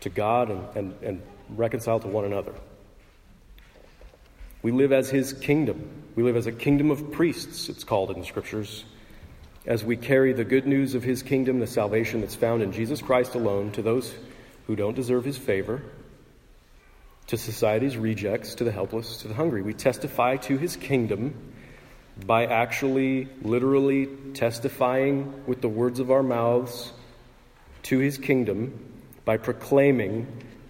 to 0.00 0.08
God 0.08 0.50
and, 0.50 0.76
and, 0.76 0.94
and 1.02 1.22
reconcile 1.50 2.00
to 2.00 2.08
one 2.08 2.24
another. 2.24 2.52
We 4.62 4.72
live 4.72 4.92
as 4.92 5.10
his 5.10 5.32
kingdom. 5.32 5.88
We 6.16 6.22
live 6.22 6.36
as 6.36 6.46
a 6.46 6.52
kingdom 6.52 6.90
of 6.90 7.12
priests, 7.12 7.68
it's 7.68 7.84
called 7.84 8.10
in 8.10 8.18
the 8.18 8.26
scriptures, 8.26 8.84
as 9.66 9.84
we 9.84 9.96
carry 9.96 10.32
the 10.32 10.44
good 10.44 10.66
news 10.66 10.94
of 10.94 11.02
his 11.02 11.22
kingdom, 11.22 11.58
the 11.60 11.66
salvation 11.66 12.20
that's 12.20 12.34
found 12.34 12.62
in 12.62 12.72
Jesus 12.72 13.02
Christ 13.02 13.34
alone, 13.34 13.72
to 13.72 13.82
those 13.82 14.14
who 14.66 14.76
don't 14.76 14.94
deserve 14.94 15.24
his 15.24 15.36
favor 15.36 15.82
to 17.28 17.36
society's 17.36 17.96
rejects, 17.96 18.54
to 18.56 18.64
the 18.64 18.72
helpless, 18.72 19.18
to 19.18 19.28
the 19.28 19.34
hungry. 19.34 19.62
We 19.62 19.74
testify 19.74 20.36
to 20.36 20.56
his 20.56 20.76
kingdom 20.76 21.52
by 22.24 22.46
actually, 22.46 23.28
literally 23.42 24.08
testifying 24.34 25.44
with 25.46 25.60
the 25.60 25.68
words 25.68 26.00
of 26.00 26.10
our 26.10 26.22
mouths 26.22 26.92
to 27.84 27.98
his 27.98 28.16
kingdom 28.16 28.92
by 29.24 29.36
proclaiming 29.36 30.26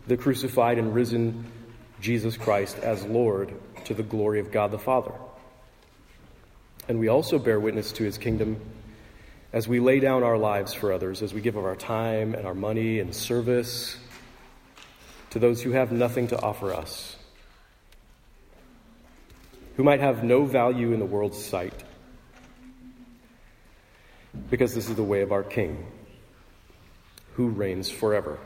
the 0.07 0.17
crucified 0.17 0.79
and 0.79 0.95
risen 0.95 1.45
Jesus 2.01 2.37
Christ 2.37 2.79
as 2.79 3.05
Lord 3.05 3.55
to 3.85 3.95
the 3.95 4.03
glory 4.03 4.41
of 4.41 4.51
God 4.51 4.71
the 4.71 4.79
Father. 4.79 5.13
And 6.89 6.99
we 6.99 7.09
also 7.09 7.39
bear 7.39 7.61
witness 7.61 7.93
to 7.93 8.05
his 8.05 8.19
kingdom 8.19 8.61
as 9.53 9.69
we 9.69 9.81
lay 9.81 10.01
down 10.01 10.23
our 10.23 10.39
lives 10.39 10.75
for 10.75 10.93
others, 10.93 11.23
as 11.23 11.33
we 11.33 11.41
give 11.41 11.57
of 11.57 11.65
our 11.65 11.77
time 11.77 12.35
and 12.35 12.47
our 12.47 12.55
money 12.55 13.01
and 13.01 13.15
service 13.15 13.97
to 15.37 15.41
those 15.41 15.61
who 15.61 15.73
have 15.73 15.93
nothing 15.93 16.29
to 16.29 16.43
offer 16.43 16.73
us, 16.73 17.15
who 19.77 19.85
might 19.85 20.01
have 20.01 20.25
no 20.25 20.47
value 20.47 20.95
in 20.95 20.99
the 20.99 21.05
world's 21.05 21.45
sight, 21.45 21.85
because 24.49 24.75
this 24.75 24.89
is 24.89 24.97
the 24.97 25.03
way 25.03 25.21
of 25.21 25.33
our 25.33 25.43
King, 25.43 25.87
who 27.35 27.49
reigns 27.49 27.91
forever. 27.91 28.39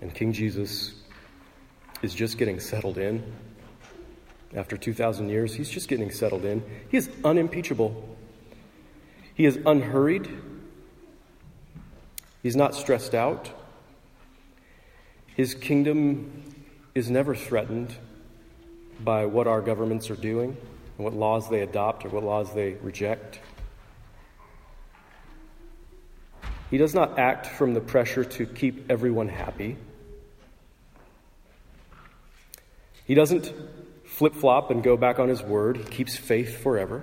And 0.00 0.14
King 0.14 0.32
Jesus 0.32 0.94
is 2.02 2.14
just 2.14 2.38
getting 2.38 2.60
settled 2.60 2.96
in. 2.96 3.20
After 4.54 4.76
2,000 4.76 5.28
years, 5.28 5.52
he's 5.52 5.68
just 5.68 5.88
getting 5.88 6.12
settled 6.12 6.44
in. 6.44 6.62
He 6.88 6.96
is 6.96 7.10
unimpeachable. 7.24 8.16
He 9.34 9.44
is 9.44 9.58
unhurried. 9.66 10.30
He's 12.44 12.54
not 12.54 12.76
stressed 12.76 13.12
out. 13.12 13.50
His 15.40 15.54
kingdom 15.54 16.42
is 16.94 17.08
never 17.08 17.34
threatened 17.34 17.94
by 19.02 19.24
what 19.24 19.46
our 19.46 19.62
governments 19.62 20.10
are 20.10 20.14
doing 20.14 20.54
and 20.98 21.04
what 21.06 21.14
laws 21.14 21.48
they 21.48 21.62
adopt 21.62 22.04
or 22.04 22.10
what 22.10 22.22
laws 22.22 22.52
they 22.52 22.74
reject. 22.74 23.40
He 26.70 26.76
does 26.76 26.94
not 26.94 27.18
act 27.18 27.46
from 27.46 27.72
the 27.72 27.80
pressure 27.80 28.22
to 28.22 28.44
keep 28.44 28.90
everyone 28.90 29.28
happy. 29.28 29.78
He 33.06 33.14
doesn't 33.14 33.50
flip 34.04 34.34
flop 34.34 34.70
and 34.70 34.82
go 34.82 34.98
back 34.98 35.18
on 35.18 35.30
his 35.30 35.42
word. 35.42 35.78
He 35.78 35.84
keeps 35.84 36.18
faith 36.18 36.62
forever. 36.62 37.02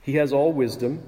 He 0.00 0.14
has 0.14 0.32
all 0.32 0.50
wisdom 0.50 1.02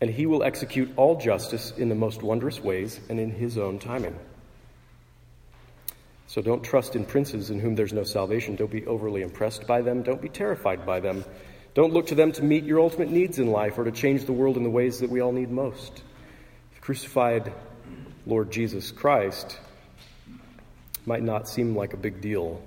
and 0.00 0.10
he 0.10 0.26
will 0.26 0.42
execute 0.42 0.92
all 0.96 1.16
justice 1.18 1.72
in 1.76 1.88
the 1.88 1.94
most 1.94 2.22
wondrous 2.22 2.60
ways 2.60 3.00
and 3.08 3.18
in 3.18 3.30
his 3.30 3.56
own 3.56 3.78
timing. 3.78 4.18
So 6.28 6.42
don't 6.42 6.62
trust 6.62 6.96
in 6.96 7.04
princes 7.04 7.50
in 7.50 7.60
whom 7.60 7.76
there's 7.76 7.92
no 7.92 8.04
salvation. 8.04 8.56
Don't 8.56 8.70
be 8.70 8.86
overly 8.86 9.22
impressed 9.22 9.66
by 9.66 9.80
them. 9.80 10.02
Don't 10.02 10.20
be 10.20 10.28
terrified 10.28 10.84
by 10.84 11.00
them. 11.00 11.24
Don't 11.74 11.92
look 11.92 12.08
to 12.08 12.14
them 12.14 12.32
to 12.32 12.42
meet 12.42 12.64
your 12.64 12.80
ultimate 12.80 13.10
needs 13.10 13.38
in 13.38 13.46
life 13.46 13.78
or 13.78 13.84
to 13.84 13.92
change 13.92 14.24
the 14.24 14.32
world 14.32 14.56
in 14.56 14.62
the 14.62 14.70
ways 14.70 15.00
that 15.00 15.10
we 15.10 15.20
all 15.20 15.32
need 15.32 15.50
most. 15.50 16.02
The 16.74 16.80
crucified 16.80 17.52
Lord 18.26 18.50
Jesus 18.50 18.90
Christ 18.90 19.58
might 21.06 21.22
not 21.22 21.48
seem 21.48 21.76
like 21.76 21.92
a 21.92 21.96
big 21.96 22.20
deal 22.20 22.60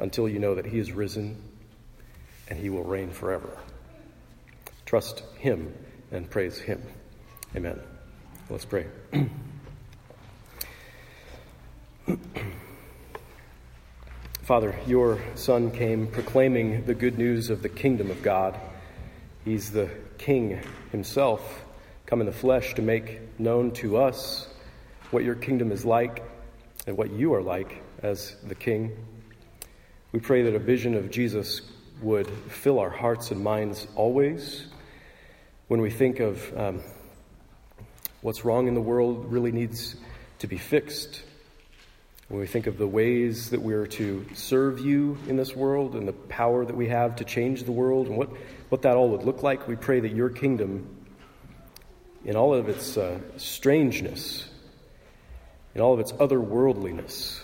until 0.00 0.28
you 0.28 0.38
know 0.38 0.54
that 0.54 0.64
he 0.64 0.78
is 0.78 0.92
risen 0.92 1.36
and 2.48 2.58
he 2.58 2.70
will 2.70 2.84
reign 2.84 3.10
forever. 3.10 3.58
Trust 4.86 5.22
Him 5.38 5.74
and 6.10 6.28
praise 6.28 6.58
Him. 6.58 6.82
Amen. 7.56 7.80
Let's 8.50 8.64
pray. 8.64 8.86
Father, 14.42 14.78
your 14.86 15.18
Son 15.36 15.70
came 15.70 16.06
proclaiming 16.06 16.84
the 16.84 16.94
good 16.94 17.16
news 17.16 17.48
of 17.48 17.62
the 17.62 17.68
kingdom 17.70 18.10
of 18.10 18.22
God. 18.22 18.60
He's 19.44 19.70
the 19.70 19.88
King 20.18 20.60
himself, 20.90 21.64
come 22.06 22.20
in 22.20 22.26
the 22.26 22.32
flesh 22.32 22.74
to 22.74 22.82
make 22.82 23.38
known 23.38 23.70
to 23.72 23.96
us 23.96 24.48
what 25.10 25.24
your 25.24 25.34
kingdom 25.34 25.72
is 25.72 25.84
like 25.84 26.22
and 26.86 26.96
what 26.96 27.10
you 27.10 27.32
are 27.34 27.42
like 27.42 27.82
as 28.02 28.36
the 28.42 28.54
King. 28.54 28.94
We 30.12 30.20
pray 30.20 30.42
that 30.42 30.54
a 30.54 30.58
vision 30.58 30.94
of 30.94 31.10
Jesus 31.10 31.62
would 32.02 32.28
fill 32.28 32.78
our 32.78 32.90
hearts 32.90 33.30
and 33.30 33.42
minds 33.42 33.86
always 33.96 34.66
when 35.68 35.80
we 35.80 35.90
think 35.90 36.20
of 36.20 36.58
um, 36.58 36.82
what's 38.20 38.44
wrong 38.44 38.68
in 38.68 38.74
the 38.74 38.80
world 38.80 39.32
really 39.32 39.52
needs 39.52 39.96
to 40.40 40.46
be 40.46 40.58
fixed, 40.58 41.22
when 42.28 42.40
we 42.40 42.46
think 42.46 42.66
of 42.66 42.76
the 42.76 42.86
ways 42.86 43.50
that 43.50 43.62
we're 43.62 43.86
to 43.86 44.26
serve 44.34 44.80
you 44.80 45.16
in 45.26 45.36
this 45.36 45.54
world 45.54 45.94
and 45.94 46.06
the 46.06 46.12
power 46.12 46.64
that 46.64 46.76
we 46.76 46.88
have 46.88 47.16
to 47.16 47.24
change 47.24 47.64
the 47.64 47.72
world 47.72 48.08
and 48.08 48.16
what, 48.16 48.28
what 48.68 48.82
that 48.82 48.96
all 48.96 49.10
would 49.10 49.22
look 49.22 49.42
like, 49.42 49.66
we 49.66 49.76
pray 49.76 50.00
that 50.00 50.12
your 50.12 50.28
kingdom, 50.28 50.86
in 52.24 52.36
all 52.36 52.54
of 52.54 52.68
its 52.68 52.96
uh, 52.96 53.18
strangeness, 53.36 54.48
in 55.74 55.80
all 55.80 55.94
of 55.94 56.00
its 56.00 56.12
otherworldliness, 56.12 57.40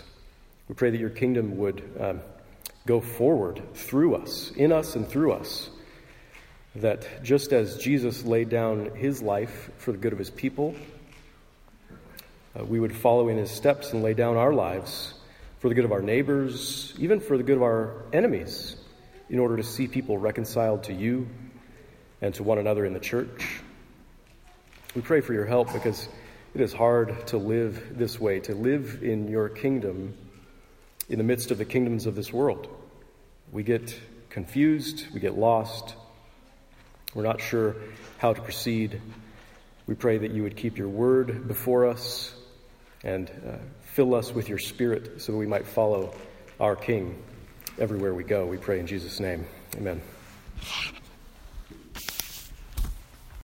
we 0.68 0.74
pray 0.74 0.90
that 0.90 1.00
your 1.00 1.10
kingdom 1.10 1.56
would 1.56 1.82
um, 1.98 2.20
go 2.86 3.00
forward 3.00 3.62
through 3.74 4.16
us, 4.16 4.50
in 4.56 4.72
us 4.72 4.94
and 4.94 5.08
through 5.08 5.32
us. 5.32 5.70
That 6.76 7.24
just 7.24 7.52
as 7.52 7.78
Jesus 7.78 8.24
laid 8.24 8.48
down 8.48 8.94
his 8.94 9.20
life 9.22 9.70
for 9.78 9.92
the 9.92 9.98
good 9.98 10.12
of 10.12 10.18
his 10.18 10.30
people, 10.30 10.74
uh, 12.58 12.64
we 12.64 12.78
would 12.78 12.94
follow 12.94 13.28
in 13.28 13.36
his 13.36 13.50
steps 13.50 13.92
and 13.92 14.02
lay 14.02 14.14
down 14.14 14.36
our 14.36 14.52
lives 14.52 15.14
for 15.58 15.68
the 15.68 15.74
good 15.74 15.84
of 15.84 15.92
our 15.92 16.02
neighbors, 16.02 16.94
even 16.98 17.20
for 17.20 17.36
the 17.36 17.42
good 17.42 17.56
of 17.56 17.62
our 17.62 18.04
enemies, 18.12 18.76
in 19.28 19.38
order 19.38 19.56
to 19.56 19.62
see 19.62 19.88
people 19.88 20.16
reconciled 20.16 20.84
to 20.84 20.92
you 20.92 21.28
and 22.22 22.34
to 22.34 22.42
one 22.42 22.58
another 22.58 22.84
in 22.84 22.92
the 22.92 23.00
church. 23.00 23.60
We 24.94 25.02
pray 25.02 25.20
for 25.20 25.32
your 25.32 25.46
help 25.46 25.72
because 25.72 26.08
it 26.54 26.60
is 26.60 26.72
hard 26.72 27.26
to 27.28 27.38
live 27.38 27.98
this 27.98 28.18
way, 28.18 28.40
to 28.40 28.54
live 28.54 29.02
in 29.02 29.28
your 29.28 29.48
kingdom 29.48 30.14
in 31.08 31.18
the 31.18 31.24
midst 31.24 31.50
of 31.50 31.58
the 31.58 31.64
kingdoms 31.64 32.06
of 32.06 32.14
this 32.14 32.32
world. 32.32 32.68
We 33.52 33.62
get 33.62 33.98
confused, 34.30 35.06
we 35.12 35.20
get 35.20 35.36
lost, 35.36 35.94
we're 37.14 37.22
not 37.22 37.40
sure 37.40 37.76
how 38.18 38.32
to 38.32 38.40
proceed. 38.40 39.00
We 39.86 39.94
pray 39.94 40.18
that 40.18 40.30
you 40.30 40.42
would 40.42 40.56
keep 40.56 40.78
your 40.78 40.88
word 40.88 41.48
before 41.48 41.86
us 41.86 42.34
and 43.02 43.28
uh, 43.28 43.56
fill 43.82 44.14
us 44.14 44.32
with 44.32 44.48
your 44.48 44.58
spirit 44.58 45.20
so 45.20 45.32
that 45.32 45.38
we 45.38 45.46
might 45.46 45.66
follow 45.66 46.14
our 46.60 46.76
King 46.76 47.20
everywhere 47.78 48.14
we 48.14 48.24
go. 48.24 48.46
We 48.46 48.58
pray 48.58 48.78
in 48.78 48.86
Jesus' 48.86 49.18
name. 49.20 49.46
Amen. 49.76 50.00